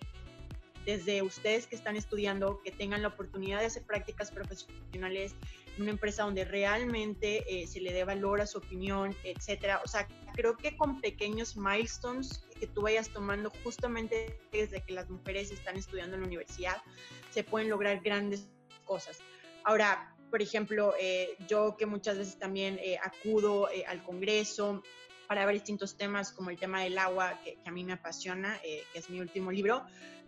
desde 0.85 1.23
ustedes 1.23 1.65
que 1.65 1.75
están 1.75 1.95
estudiando, 1.95 2.61
que 2.63 2.69
tengan 2.69 3.01
la 3.01 3.07
oportunidad 3.07 3.59
de 3.59 3.65
hacer 3.65 3.81
prácticas 3.81 4.29
profesionales 4.29 5.33
en 5.77 5.81
una 5.81 5.91
empresa 5.91 6.25
donde 6.25 6.45
realmente 6.45 7.43
eh, 7.47 7.65
se 7.65 7.81
le 7.81 7.91
dé 7.91 8.03
valor 8.03 8.39
a 8.39 8.45
su 8.45 8.59
opinión, 8.59 9.15
etcétera. 9.23 9.81
O 9.83 9.87
sea, 9.87 10.07
creo 10.33 10.57
que 10.57 10.75
con 10.75 10.99
pequeños 11.01 11.55
milestones 11.55 12.45
que 12.59 12.67
tú 12.67 12.81
vayas 12.81 13.09
tomando 13.09 13.51
justamente 13.63 14.39
desde 14.51 14.83
que 14.83 14.93
las 14.93 15.09
mujeres 15.09 15.51
están 15.51 15.77
estudiando 15.77 16.15
en 16.15 16.21
la 16.21 16.27
universidad, 16.27 16.81
se 17.29 17.43
pueden 17.43 17.69
lograr 17.69 18.01
grandes 18.01 18.47
cosas. 18.83 19.19
Ahora, 19.63 20.15
por 20.29 20.41
ejemplo, 20.41 20.93
eh, 20.99 21.35
yo 21.47 21.77
que 21.77 21.85
muchas 21.85 22.17
veces 22.17 22.37
también 22.37 22.79
eh, 22.81 22.97
acudo 23.01 23.69
al 23.87 24.03
Congreso, 24.03 24.83
para 25.27 25.45
ver 25.45 25.55
distintos 25.55 25.95
temas 25.95 26.31
como 26.31 26.49
el 26.49 26.57
tema 26.57 26.81
del 26.81 26.97
agua, 26.97 27.39
que, 27.43 27.57
a 27.65 27.71
mí 27.71 27.83
me 27.83 27.93
apasiona, 27.93 28.59
que 28.61 28.85
es 28.93 29.09
mi 29.09 29.19
último 29.19 29.51
libro, 29.51 29.85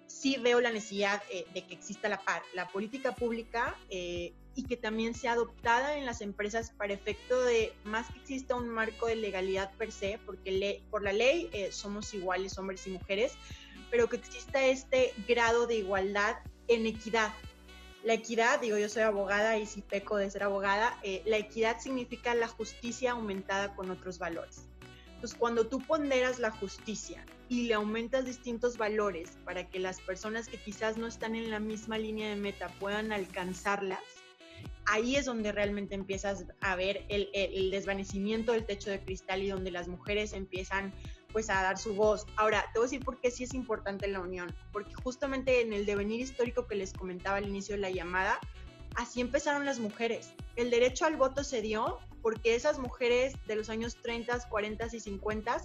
sí 0.08 0.38
veo 0.42 0.62
la 0.62 0.72
necesidad 0.72 1.22
eh, 1.30 1.46
de 1.54 1.66
que 1.66 1.74
exista 1.74 2.10
la, 2.10 2.22
la 2.54 2.68
política 2.68 3.14
pública 3.14 3.78
eh, 3.90 4.34
y 4.56 4.64
que 4.64 4.78
también 4.78 5.14
sea 5.14 5.34
adoptada 5.34 5.98
en 5.98 6.06
las 6.06 6.22
empresas 6.22 6.72
para 6.72 6.94
efecto 6.94 7.44
de 7.44 7.74
más 7.84 8.10
que 8.12 8.20
exista 8.20 8.56
un 8.56 8.70
marco 8.70 9.08
de 9.08 9.18
legalidad 9.18 9.74
per 9.74 9.92
se, 9.92 10.20
porque 10.26 10.82
por 10.90 11.04
la 11.04 11.14
ley 11.14 11.50
eh, 11.52 11.72
somos 11.72 12.14
iguales 12.14 12.58
hombres 12.58 12.88
y 12.88 12.92
mujeres, 12.92 13.34
pero 13.92 14.08
que 14.08 14.16
exista 14.16 14.66
este 14.66 15.14
grado 15.28 15.68
de 15.68 15.76
igualdad 15.76 16.38
en 16.68 16.86
equidad. 16.86 17.34
La 18.04 18.14
equidad, 18.14 18.60
digo, 18.60 18.78
yo 18.78 18.88
soy 18.88 19.02
abogada 19.02 19.58
y 19.58 19.66
si 19.66 19.82
peco 19.82 20.18
de 20.18 20.30
ser 20.30 20.44
abogada, 20.44 21.00
la 21.26 21.38
equidad 21.38 21.80
significa 21.80 22.36
la 22.36 22.48
justicia 22.48 23.14
aumentada 23.14 23.76
con 23.76 23.90
otros 23.90 24.20
valores. 24.20 24.68
Entonces, 25.16 25.38
cuando 25.40 25.66
tú 25.68 25.80
ponderas 25.80 26.40
la 26.40 26.52
justicia 26.52 27.26
y 27.50 27.64
le 27.64 27.74
aumentas 27.74 28.26
distintos 28.26 28.78
valores 28.78 29.38
para 29.44 29.68
que 29.70 29.80
las 29.80 30.02
personas 30.02 30.48
que 30.48 30.58
quizás 30.58 30.98
no 30.98 31.08
están 31.08 31.36
en 31.36 31.50
la 31.50 31.60
misma 31.60 31.98
línea 31.98 32.30
de 32.30 32.36
meta 32.36 32.68
puedan 32.80 33.12
alcanzarlas, 33.12 34.02
ahí 34.88 35.16
es 35.16 35.26
donde 35.26 35.52
realmente 35.52 35.96
empiezas 35.96 36.46
a 36.62 36.76
ver 36.76 37.06
el, 37.10 37.72
desvanecimiento 37.72 38.52
del 38.52 38.66
techo 38.66 38.90
de 38.90 39.02
cristal 39.04 39.44
y 39.44 39.50
donde 39.50 39.72
las 39.72 39.88
mujeres 39.88 40.34
empiezan 40.34 40.94
pues 41.32 41.50
a 41.50 41.62
dar 41.62 41.78
su 41.78 41.96
voz. 41.96 42.26
Ahora, 42.38 42.64
te 42.72 42.80
voy 42.80 42.88
a 42.88 42.90
decir 42.90 43.04
por 43.04 43.20
qué 43.20 43.30
sí 43.30 43.44
es 43.44 43.54
importante 43.54 44.08
la 44.08 44.22
unión, 44.22 44.56
porque 44.72 44.94
justamente 45.04 45.62
en 45.62 45.74
el 45.74 45.86
devenir 45.86 46.22
histórico 46.22 46.66
que 46.66 46.76
les 46.76 46.94
comentaba 46.94 47.38
al 47.38 47.48
inicio 47.48 47.76
de 47.76 47.82
la 47.82 47.90
llamada, 47.90 48.40
así 48.96 49.20
empezaron 49.20 49.66
las 49.66 49.80
mujeres. 49.80 50.32
El 50.56 50.70
derecho 50.70 51.06
al 51.06 51.18
voto 51.18 51.44
se 51.44 51.62
dio 51.62 52.00
porque 52.22 52.56
esas 52.56 52.80
mujeres 52.80 53.34
de 53.48 53.56
los 53.56 53.70
años 53.70 53.98
30, 54.02 54.48
40 54.50 54.88
y 54.94 55.00
50 55.00 55.58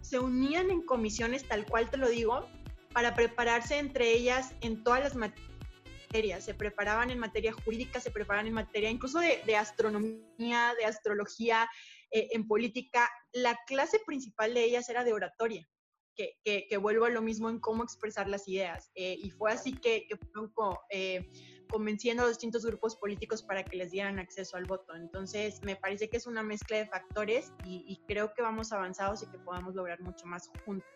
se 0.00 0.18
unían 0.20 0.70
en 0.70 0.82
comisiones, 0.82 1.46
tal 1.48 1.66
cual 1.66 1.90
te 1.90 1.96
lo 1.96 2.08
digo, 2.08 2.46
para 2.92 3.14
prepararse 3.14 3.78
entre 3.78 4.12
ellas 4.12 4.54
en 4.60 4.84
todas 4.84 5.00
las 5.00 5.16
materias. 5.16 5.55
Se 6.40 6.54
preparaban 6.54 7.10
en 7.10 7.18
materia 7.18 7.52
jurídica, 7.52 8.00
se 8.00 8.10
preparaban 8.10 8.46
en 8.46 8.54
materia 8.54 8.88
incluso 8.88 9.20
de, 9.20 9.56
astronomía, 9.56 10.74
de 10.78 10.86
astrología, 10.86 11.68
eh, 12.10 12.28
en 12.32 12.46
política. 12.46 13.10
La 13.32 13.58
clase 13.66 14.00
principal 14.06 14.54
de 14.54 14.64
ellas 14.64 14.88
era 14.88 15.04
de 15.04 15.12
oratoria. 15.12 15.68
Que, 16.14 16.38
que, 16.42 16.76
vuelvo 16.78 17.04
a 17.04 17.10
lo 17.10 17.20
mismo 17.20 17.50
en 17.50 17.60
cómo 17.60 17.84
expresar 17.84 18.26
las 18.26 18.48
ideas. 18.48 18.90
Eh, 18.94 19.18
y 19.22 19.30
fue 19.30 19.52
así 19.52 19.74
que, 19.74 20.06
que 20.08 20.16
fueron 20.16 20.50
eh, 20.88 21.30
convenciendo 21.68 22.22
a 22.22 22.26
los 22.26 22.36
distintos 22.36 22.64
grupos 22.64 22.96
políticos 22.96 23.42
para 23.42 23.62
que 23.62 23.76
les 23.76 23.90
dieran 23.90 24.18
acceso 24.18 24.56
al 24.56 24.64
voto. 24.64 24.94
Entonces, 24.94 25.62
me 25.62 25.76
parece 25.76 26.08
que 26.08 26.16
es 26.16 26.26
una 26.26 26.42
mezcla 26.42 26.78
de 26.78 26.86
factores 26.86 27.52
y, 27.64 28.00
creo 28.08 28.32
que 28.32 28.40
vamos 28.40 28.72
avanzados 28.72 29.22
y 29.22 29.26
que 29.26 29.38
podamos 29.38 29.74
lograr 29.74 30.00
mucho 30.00 30.26
más 30.26 30.50
juntos. 30.64 30.88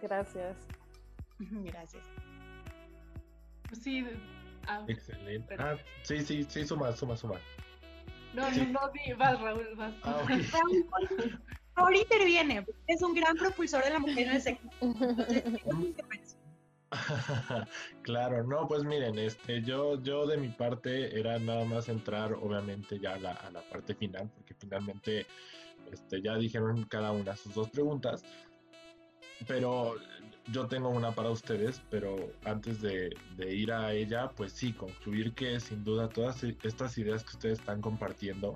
Gracias. 0.00 0.56
Gracias. 1.38 2.04
Sí. 3.72 4.06
Ah, 4.66 4.84
Excelente. 4.88 5.56
Ah, 5.58 5.76
sí, 6.02 6.20
sí, 6.20 6.44
sí, 6.48 6.66
suma, 6.66 6.92
suma, 6.92 7.16
suma. 7.16 7.40
No, 8.34 8.50
no, 8.50 8.64
no, 8.66 8.80
vas, 9.16 9.40
Raúl, 9.40 9.74
vas. 9.76 9.94
Ah, 10.02 10.22
Raúl 11.76 11.96
interviene, 11.96 12.66
es 12.86 13.02
un 13.02 13.14
gran 13.14 13.36
propulsor 13.36 13.84
de 13.84 13.90
la 13.90 13.98
mujer 13.98 14.26
en 14.28 14.34
el 14.36 14.42
sector. 14.42 14.70
claro, 18.02 18.44
no, 18.44 18.66
pues 18.68 18.84
miren, 18.84 19.18
este, 19.18 19.62
yo, 19.62 20.00
yo 20.02 20.26
de 20.26 20.36
mi 20.36 20.48
parte 20.48 21.18
era 21.18 21.38
nada 21.38 21.64
más 21.64 21.88
entrar, 21.88 22.32
obviamente, 22.32 22.98
ya 22.98 23.14
a 23.14 23.18
la, 23.18 23.32
a 23.32 23.50
la 23.50 23.60
parte 23.68 23.94
final, 23.94 24.30
porque 24.34 24.54
finalmente 24.54 25.26
este, 25.92 26.22
ya 26.22 26.36
dijeron 26.36 26.84
cada 26.84 27.12
una 27.12 27.36
sus 27.36 27.54
dos 27.54 27.70
preguntas, 27.70 28.24
pero 29.46 29.96
yo 30.52 30.66
tengo 30.66 30.88
una 30.88 31.12
para 31.12 31.30
ustedes, 31.30 31.82
pero 31.90 32.16
antes 32.44 32.80
de, 32.80 33.10
ir 33.38 33.72
a 33.72 33.92
ella, 33.92 34.30
pues 34.30 34.52
sí, 34.52 34.72
concluir 34.72 35.32
que 35.32 35.58
sin 35.60 35.84
duda 35.84 36.08
todas 36.08 36.42
estas 36.44 36.96
ideas 36.98 37.24
que 37.24 37.30
ustedes 37.36 37.58
están 37.58 37.80
compartiendo, 37.80 38.54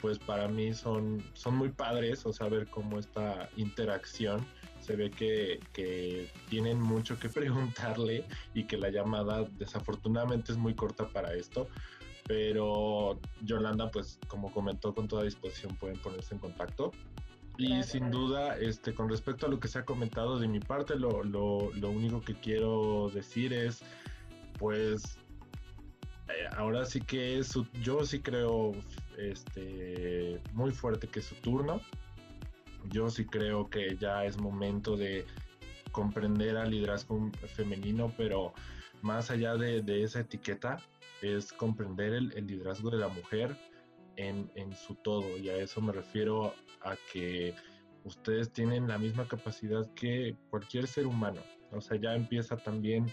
pues 0.00 0.18
para 0.18 0.48
mí 0.48 0.72
son, 0.72 1.22
son 1.34 1.56
muy 1.56 1.70
padres, 1.70 2.24
o 2.26 2.32
saber 2.32 2.68
cómo 2.68 2.98
esta 2.98 3.48
interacción 3.56 4.46
se 4.80 4.96
ve 4.96 5.10
que, 5.10 5.60
que, 5.72 6.30
tienen 6.48 6.80
mucho 6.80 7.18
que 7.18 7.28
preguntarle 7.28 8.24
y 8.54 8.64
que 8.64 8.76
la 8.76 8.90
llamada 8.90 9.44
desafortunadamente 9.58 10.52
es 10.52 10.58
muy 10.58 10.74
corta 10.74 11.08
para 11.08 11.34
esto. 11.34 11.68
Pero 12.26 13.20
Yolanda, 13.42 13.90
pues 13.90 14.18
como 14.26 14.50
comentó, 14.50 14.92
con 14.94 15.06
toda 15.06 15.22
disposición 15.22 15.76
pueden 15.76 15.98
ponerse 15.98 16.34
en 16.34 16.40
contacto. 16.40 16.90
Y 17.58 17.82
sin 17.82 18.10
duda, 18.10 18.58
este, 18.58 18.94
con 18.94 19.08
respecto 19.08 19.46
a 19.46 19.48
lo 19.48 19.58
que 19.58 19.68
se 19.68 19.78
ha 19.78 19.84
comentado 19.84 20.38
de 20.38 20.48
mi 20.48 20.60
parte, 20.60 20.96
lo, 20.96 21.24
lo, 21.24 21.72
lo 21.74 21.90
único 21.90 22.20
que 22.20 22.34
quiero 22.34 23.10
decir 23.14 23.52
es, 23.52 23.82
pues, 24.58 25.18
eh, 26.28 26.48
ahora 26.56 26.84
sí 26.84 27.00
que 27.00 27.38
es 27.38 27.48
su, 27.48 27.66
yo 27.82 28.04
sí 28.04 28.20
creo 28.20 28.72
este, 29.16 30.40
muy 30.52 30.70
fuerte 30.70 31.08
que 31.08 31.20
es 31.20 31.26
su 31.26 31.34
turno. 31.36 31.80
Yo 32.90 33.08
sí 33.10 33.24
creo 33.24 33.68
que 33.68 33.96
ya 33.96 34.24
es 34.24 34.38
momento 34.38 34.96
de 34.96 35.24
comprender 35.92 36.56
al 36.56 36.70
liderazgo 36.70 37.30
femenino, 37.54 38.12
pero 38.16 38.52
más 39.02 39.30
allá 39.30 39.56
de, 39.56 40.02
esa 40.02 40.20
etiqueta, 40.20 40.78
es 41.22 41.52
comprender 41.52 42.12
el, 42.12 42.46
liderazgo 42.46 42.90
de 42.90 42.98
la 42.98 43.08
mujer 43.08 43.56
en, 44.16 44.72
su 44.74 44.94
todo. 44.96 45.36
Y 45.38 45.48
a 45.48 45.56
eso 45.56 45.80
me 45.80 45.92
refiero 45.92 46.54
a 46.82 46.96
que 47.12 47.54
ustedes 48.04 48.52
tienen 48.52 48.88
la 48.88 48.98
misma 48.98 49.26
capacidad 49.26 49.86
que 49.94 50.36
cualquier 50.50 50.86
ser 50.86 51.06
humano. 51.06 51.40
O 51.72 51.80
sea, 51.80 51.98
ya 51.98 52.14
empieza 52.14 52.56
también 52.56 53.06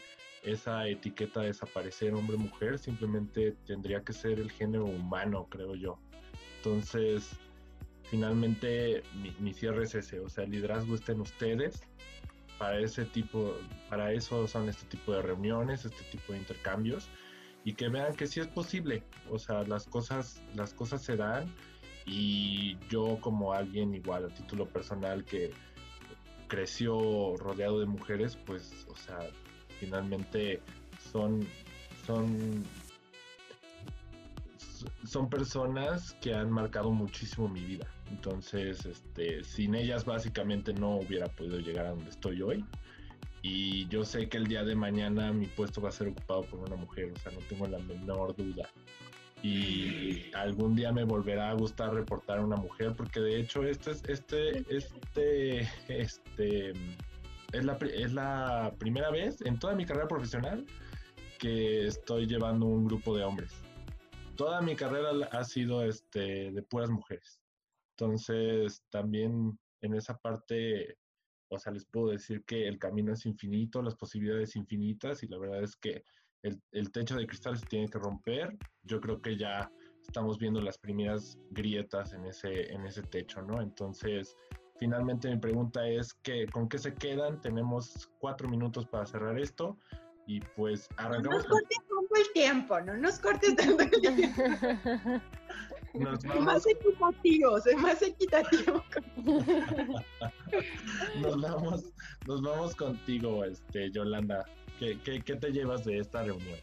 esa 0.44 0.88
etiqueta 0.88 1.42
de 1.42 1.48
desaparecer 1.48 2.14
hombre-mujer, 2.14 2.78
simplemente 2.78 3.56
tendría 3.66 4.04
que 4.04 4.14
ser 4.14 4.40
el 4.40 4.52
género 4.52 4.86
humano, 4.86 5.48
creo 5.50 5.76
yo. 5.76 6.00
Entonces, 6.58 7.32
finalmente 8.04 9.04
mi, 9.40 9.54
cierre 9.54 9.84
es 9.84 9.96
ese, 9.96 10.20
o 10.20 10.30
sea, 10.30 10.44
el 10.44 10.52
liderazgo 10.52 10.96
está 10.96 11.14
en 11.14 11.22
ustedes, 11.22 11.82
para 12.58 12.80
ese 12.80 13.06
tipo, 13.06 13.56
para 13.90 14.12
eso 14.14 14.48
son 14.48 14.70
este 14.70 14.86
tipo 14.86 15.14
de 15.14 15.22
reuniones, 15.22 15.86
este 15.86 16.04
tipo 16.12 16.34
de 16.34 16.40
intercambios, 16.40 17.10
y 17.64 17.74
que 17.74 17.90
vean 17.90 18.16
que 18.16 18.28
sí 18.28 18.40
es 18.40 18.48
posible, 18.48 19.04
o 19.30 19.40
sea, 19.40 19.64
las 19.64 19.88
cosas, 19.88 20.42
las 20.56 20.74
cosas 20.74 21.02
se 21.02 21.16
dan, 21.16 21.54
y 22.06 22.78
yo 22.90 23.18
como 23.22 23.54
alguien 23.54 23.94
igual 23.94 24.26
a 24.26 24.28
título 24.30 24.68
personal 24.68 25.24
que 25.24 25.52
creció 26.48 27.38
rodeado 27.38 27.80
de 27.80 27.86
mujeres, 27.86 28.38
pues, 28.46 28.86
o 28.90 28.96
sea, 28.96 29.20
finalmente 29.80 30.62
son, 31.12 31.48
son 32.06 32.64
son 35.06 35.30
personas 35.30 36.14
que 36.22 36.34
han 36.34 36.52
marcado 36.52 36.92
muchísimo 36.92 37.48
mi 37.48 37.64
vida. 37.64 37.88
Entonces, 38.10 38.86
este, 38.86 39.44
sin 39.44 39.76
ellas 39.76 40.06
básicamente 40.06 40.74
no 40.74 40.98
hubiera 40.98 41.28
podido 41.28 41.60
llegar 41.60 41.88
a 41.88 41.90
donde 41.92 42.10
estoy 42.10 42.42
hoy. 42.42 42.66
Y 43.44 43.88
yo 43.90 44.04
sé 44.04 44.28
que 44.28 44.38
el 44.38 44.48
día 44.48 44.64
de 44.64 44.74
mañana 44.74 45.32
mi 45.32 45.46
puesto 45.46 45.82
va 45.82 45.90
a 45.90 45.92
ser 45.92 46.08
ocupado 46.08 46.42
por 46.44 46.62
una 46.62 46.76
mujer, 46.76 47.12
o 47.16 47.20
sea, 47.20 47.32
no 47.32 47.40
tengo 47.48 47.68
la 47.68 47.78
menor 47.78 48.36
duda. 48.36 48.68
Y 49.44 50.34
algún 50.34 50.76
día 50.76 50.92
me 50.92 51.04
volverá 51.04 51.52
a 51.52 51.54
gustar 51.54 51.94
reportar 51.94 52.40
a 52.40 52.46
una 52.46 52.56
mujer, 52.56 52.94
porque 52.96 53.20
de 53.20 53.40
hecho 53.40 53.64
este 53.64 53.92
es, 53.92 54.04
este, 54.08 54.60
este, 54.76 55.70
este, 55.90 56.74
es 57.52 57.66
la, 57.66 57.78
es 57.94 58.14
la 58.14 58.74
primera 58.80 59.12
vez 59.12 59.42
en 59.42 59.60
toda 59.60 59.76
mi 59.76 59.86
carrera 59.86 60.08
profesional 60.08 60.66
que 61.38 61.86
estoy 61.86 62.26
llevando 62.26 62.66
un 62.66 62.86
grupo 62.86 63.16
de 63.16 63.24
hombres 63.24 63.54
toda 64.36 64.62
mi 64.62 64.76
carrera 64.76 65.12
ha 65.32 65.44
sido 65.44 65.84
este, 65.84 66.52
de 66.52 66.62
puras 66.64 66.90
mujeres. 66.90 67.40
Entonces, 67.96 68.84
también 68.90 69.58
en 69.82 69.94
esa 69.94 70.18
parte, 70.18 70.98
o 71.54 71.60
sea, 71.60 71.72
les 71.72 71.86
puedo 71.86 72.10
decir 72.10 72.44
que 72.46 72.68
el 72.68 72.80
camino 72.80 73.14
es 73.14 73.26
infinito, 73.26 73.82
las 73.82 73.96
posibilidades 73.96 74.56
infinitas 74.56 75.24
y 75.24 75.28
la 75.28 75.38
verdad 75.38 75.64
es 75.64 75.76
que 75.76 76.04
el, 76.42 76.62
el 76.72 76.92
techo 76.92 77.16
de 77.16 77.28
cristal 77.28 77.58
se 77.58 77.66
tiene 77.66 77.88
que 77.88 78.00
romper. 78.00 78.58
Yo 78.84 79.00
creo 79.00 79.22
que 79.22 79.38
ya 79.38 79.72
estamos 80.02 80.38
viendo 80.38 80.62
las 80.62 80.78
primeras 80.78 81.38
grietas 81.52 82.14
en 82.14 82.26
ese, 82.26 82.72
en 82.72 82.86
ese 82.86 83.02
techo, 83.04 83.42
¿no? 83.42 83.62
Entonces, 83.62 84.36
finalmente 84.80 85.30
mi 85.30 85.38
pregunta 85.38 85.88
es 85.88 86.14
que 86.16 86.46
con 86.48 86.68
qué 86.68 86.78
se 86.78 86.94
quedan. 86.94 87.42
Tenemos 87.42 88.10
cuatro 88.20 88.50
minutos 88.50 88.86
para 88.86 89.06
cerrar 89.06 89.40
esto 89.40 89.78
y 90.28 90.40
pues 90.56 90.88
arrancamos. 90.98 91.24
No 91.26 91.38
nos 91.38 91.48
cortes 91.48 91.78
tanto 91.78 92.16
el 92.16 92.34
tiempo, 92.34 92.82
no 92.82 92.98
nos 92.98 93.20
cortes 93.20 93.56
tanto 93.56 93.84
el 93.84 93.92
tiempo. 94.02 94.42
Nos 95.94 96.24
Más 96.24 96.66
equitativo, 96.66 97.60
sé 97.60 97.76
más 97.76 98.02
equitativo. 98.02 98.84
nos 101.22 101.42
vamos, 101.42 101.84
nos 102.26 102.42
vamos 102.42 102.76
contigo, 102.76 103.46
este, 103.46 103.92
Yolanda. 103.92 104.44
¿Qué, 104.80 105.00
qué, 105.04 105.22
qué 105.22 105.36
te 105.36 105.52
llevas 105.52 105.86
de 105.86 106.00
esta 106.00 106.24
reunión? 106.24 106.60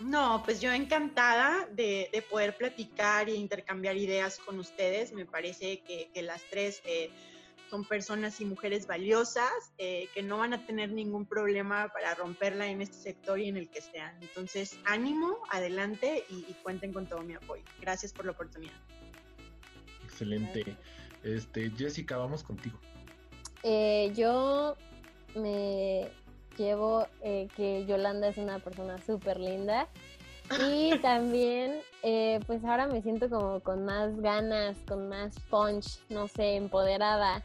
No, 0.00 0.42
pues 0.44 0.60
yo 0.60 0.72
encantada 0.72 1.68
de, 1.72 2.10
de 2.12 2.22
poder 2.22 2.56
platicar 2.56 3.28
e 3.28 3.34
intercambiar 3.34 3.96
ideas 3.96 4.38
con 4.38 4.58
ustedes. 4.58 5.12
Me 5.12 5.24
parece 5.24 5.80
que, 5.80 6.10
que 6.12 6.22
las 6.22 6.42
tres 6.50 6.82
eh, 6.84 7.10
son 7.70 7.84
personas 7.84 8.40
y 8.40 8.44
mujeres 8.44 8.86
valiosas 8.86 9.50
eh, 9.78 10.08
que 10.14 10.22
no 10.22 10.38
van 10.38 10.54
a 10.54 10.66
tener 10.66 10.90
ningún 10.90 11.26
problema 11.26 11.88
para 11.88 12.14
romperla 12.14 12.68
en 12.68 12.82
este 12.82 12.96
sector 12.96 13.38
y 13.38 13.48
en 13.48 13.56
el 13.56 13.68
que 13.68 13.80
sean. 13.80 14.16
Entonces, 14.22 14.78
ánimo, 14.84 15.38
adelante 15.50 16.24
y, 16.30 16.46
y 16.48 16.56
cuenten 16.62 16.92
con 16.92 17.06
todo 17.06 17.22
mi 17.22 17.34
apoyo. 17.34 17.64
Gracias 17.80 18.12
por 18.12 18.24
la 18.24 18.32
oportunidad. 18.32 18.74
Excelente. 20.04 20.76
Este, 21.22 21.70
Jessica, 21.70 22.16
vamos 22.16 22.42
contigo. 22.42 22.78
Eh, 23.62 24.12
yo 24.14 24.76
me 25.34 26.08
llevo 26.56 27.06
eh, 27.22 27.48
que 27.56 27.84
Yolanda 27.86 28.28
es 28.28 28.38
una 28.38 28.60
persona 28.60 28.98
súper 29.04 29.40
linda 29.40 29.88
y 30.70 30.96
también 31.02 31.80
eh, 32.02 32.38
pues 32.46 32.64
ahora 32.64 32.86
me 32.86 33.02
siento 33.02 33.28
como 33.28 33.60
con 33.60 33.84
más 33.84 34.16
ganas, 34.20 34.76
con 34.86 35.08
más 35.08 35.38
punch, 35.50 35.98
no 36.08 36.28
sé, 36.28 36.54
empoderada 36.54 37.42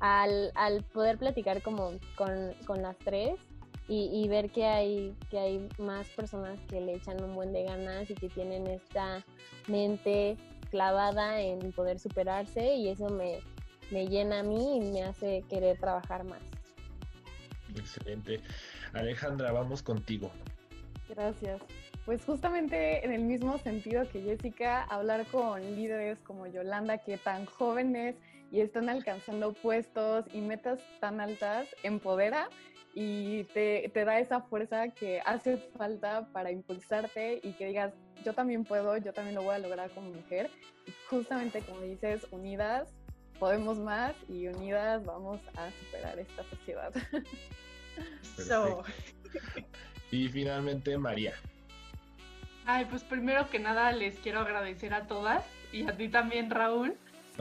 al, 0.00 0.52
al 0.54 0.82
poder 0.84 1.18
platicar 1.18 1.62
como 1.62 1.92
con, 2.16 2.52
con 2.66 2.82
las 2.82 2.96
tres 2.98 3.34
y, 3.88 4.10
y 4.12 4.28
ver 4.28 4.50
que 4.50 4.66
hay, 4.66 5.14
que 5.30 5.38
hay 5.38 5.68
más 5.78 6.08
personas 6.08 6.58
que 6.68 6.80
le 6.80 6.94
echan 6.94 7.22
un 7.22 7.34
buen 7.34 7.52
de 7.52 7.64
ganas 7.64 8.10
y 8.10 8.14
que 8.14 8.28
tienen 8.28 8.66
esta 8.66 9.24
mente 9.68 10.36
clavada 10.70 11.40
en 11.40 11.72
poder 11.72 11.98
superarse 11.98 12.74
y 12.74 12.88
eso 12.88 13.08
me, 13.08 13.40
me 13.90 14.06
llena 14.08 14.40
a 14.40 14.42
mí 14.42 14.78
y 14.78 14.80
me 14.80 15.04
hace 15.04 15.44
querer 15.48 15.78
trabajar 15.78 16.24
más. 16.24 16.40
Excelente. 17.76 18.40
Alejandra, 18.92 19.52
vamos 19.52 19.82
contigo. 19.82 20.30
Gracias. 21.08 21.60
Pues 22.04 22.22
justamente 22.24 23.04
en 23.04 23.12
el 23.12 23.22
mismo 23.22 23.58
sentido 23.58 24.06
que 24.08 24.20
Jessica, 24.20 24.82
hablar 24.82 25.26
con 25.26 25.62
líderes 25.74 26.20
como 26.20 26.46
Yolanda, 26.46 26.98
que 26.98 27.16
tan 27.16 27.46
jóvenes 27.46 28.16
y 28.50 28.60
están 28.60 28.90
alcanzando 28.90 29.54
puestos 29.54 30.26
y 30.34 30.40
metas 30.42 30.80
tan 31.00 31.20
altas, 31.20 31.74
empodera 31.82 32.48
y 32.94 33.44
te, 33.54 33.90
te 33.92 34.04
da 34.04 34.18
esa 34.18 34.42
fuerza 34.42 34.88
que 34.88 35.20
hace 35.24 35.56
falta 35.76 36.28
para 36.32 36.52
impulsarte 36.52 37.40
y 37.42 37.52
que 37.54 37.66
digas, 37.66 37.94
yo 38.22 38.34
también 38.34 38.64
puedo, 38.64 38.96
yo 38.98 39.12
también 39.14 39.34
lo 39.34 39.42
voy 39.42 39.54
a 39.54 39.58
lograr 39.58 39.90
como 39.90 40.10
mujer. 40.10 40.50
Y 40.86 40.92
justamente 41.08 41.60
como 41.60 41.80
dices, 41.80 42.26
unidas 42.30 42.94
podemos 43.38 43.78
más 43.78 44.14
y 44.28 44.46
unidas 44.46 45.04
vamos 45.04 45.40
a 45.56 45.70
superar 45.70 46.18
esta 46.18 46.44
sociedad. 46.44 46.92
So, 48.36 48.82
Y 50.10 50.26
finalmente, 50.28 50.98
María. 50.98 51.34
Ay, 52.66 52.86
pues 52.86 53.04
primero 53.04 53.48
que 53.50 53.58
nada 53.58 53.92
les 53.92 54.18
quiero 54.18 54.40
agradecer 54.40 54.94
a 54.94 55.06
todas 55.06 55.44
y 55.72 55.86
a 55.86 55.96
ti 55.96 56.08
también, 56.08 56.50
Raúl, 56.50 56.94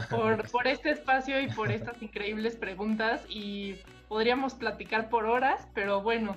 por, 0.10 0.48
por 0.52 0.68
este 0.68 0.92
espacio 0.92 1.40
y 1.40 1.48
por 1.48 1.72
estas 1.72 2.02
increíbles 2.02 2.56
preguntas. 2.56 3.24
Y 3.30 3.76
podríamos 4.08 4.54
platicar 4.54 5.10
por 5.10 5.26
horas, 5.26 5.68
pero 5.74 6.02
bueno, 6.02 6.36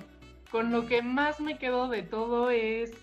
con 0.51 0.71
lo 0.71 0.85
que 0.87 1.01
más 1.01 1.39
me 1.39 1.57
quedo 1.57 1.89
de 1.89 2.03
todo 2.03 2.49
es 2.49 2.93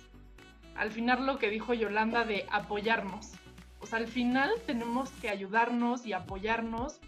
al 0.77 0.91
final 0.91 1.27
lo 1.27 1.39
que 1.39 1.51
dijo 1.51 1.75
Yolanda 1.75 2.25
de 2.25 2.47
apoyarnos. 2.51 3.33
O 3.81 3.87
sea, 3.87 3.99
al 3.99 4.09
final 4.09 4.51
tenemos 4.67 5.11
que 5.21 5.29
ayudarnos 5.29 6.07
y 6.07 6.15
apoyarnos 6.15 7.01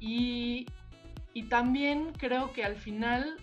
y, 0.00 0.66
y 1.32 1.44
también 1.44 2.12
creo 2.18 2.52
que 2.52 2.64
al 2.64 2.76
final 2.76 3.36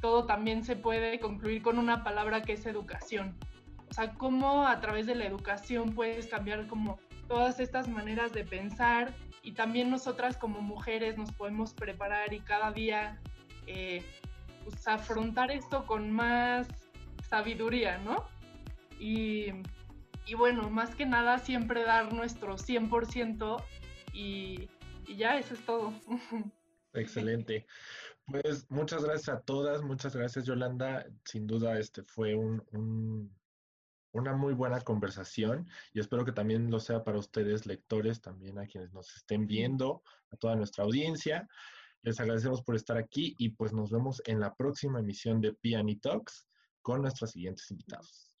todo 0.00 0.26
también 0.26 0.64
se 0.64 0.76
puede 0.76 1.18
concluir 1.20 1.62
con 1.62 1.78
una 1.78 2.04
palabra 2.04 2.42
que 2.42 2.52
es 2.52 2.66
educación. 2.66 3.34
O 3.92 3.94
sea, 3.94 4.14
cómo 4.14 4.66
a 4.66 4.80
través 4.80 5.04
de 5.04 5.14
la 5.14 5.26
educación 5.26 5.94
puedes 5.94 6.26
cambiar 6.26 6.66
como 6.66 6.98
todas 7.28 7.60
estas 7.60 7.88
maneras 7.88 8.32
de 8.32 8.42
pensar 8.42 9.12
y 9.42 9.52
también 9.52 9.90
nosotras 9.90 10.38
como 10.38 10.62
mujeres 10.62 11.18
nos 11.18 11.30
podemos 11.32 11.74
preparar 11.74 12.32
y 12.32 12.40
cada 12.40 12.72
día 12.72 13.20
eh, 13.66 14.02
pues, 14.64 14.88
afrontar 14.88 15.50
esto 15.50 15.84
con 15.84 16.10
más 16.10 16.68
sabiduría, 17.28 17.98
¿no? 17.98 18.24
Y, 18.98 19.48
y, 20.24 20.34
bueno, 20.36 20.70
más 20.70 20.94
que 20.94 21.04
nada 21.04 21.38
siempre 21.38 21.84
dar 21.84 22.14
nuestro 22.14 22.56
100% 22.56 23.62
y, 24.14 24.70
y 25.06 25.16
ya, 25.16 25.36
eso 25.36 25.52
es 25.52 25.66
todo. 25.66 25.92
Excelente. 26.94 27.66
Pues 28.24 28.70
muchas 28.70 29.04
gracias 29.04 29.36
a 29.36 29.40
todas, 29.40 29.82
muchas 29.82 30.16
gracias 30.16 30.46
Yolanda. 30.46 31.04
Sin 31.26 31.46
duda 31.46 31.78
este 31.78 32.02
fue 32.02 32.34
un, 32.34 32.64
un, 32.72 33.30
una 34.12 34.34
muy 34.34 34.54
buena 34.54 34.80
conversación 34.80 35.68
y 35.92 36.00
espero 36.00 36.24
que 36.24 36.32
también 36.32 36.70
lo 36.70 36.80
sea 36.80 37.02
para 37.02 37.18
ustedes 37.18 37.66
lectores, 37.66 38.20
también 38.20 38.58
a 38.58 38.66
quienes 38.66 38.92
nos 38.92 39.14
estén 39.16 39.46
viendo, 39.46 40.02
a 40.30 40.36
toda 40.36 40.56
nuestra 40.56 40.84
audiencia. 40.84 41.48
Les 42.02 42.20
agradecemos 42.20 42.62
por 42.62 42.76
estar 42.76 42.96
aquí 42.96 43.34
y 43.38 43.50
pues 43.50 43.72
nos 43.72 43.90
vemos 43.90 44.22
en 44.26 44.40
la 44.40 44.54
próxima 44.54 45.00
emisión 45.00 45.40
de 45.40 45.52
Piani 45.54 45.96
Talks 45.96 46.46
con 46.80 47.02
nuestros 47.02 47.30
siguientes 47.30 47.70
invitados. 47.70 48.31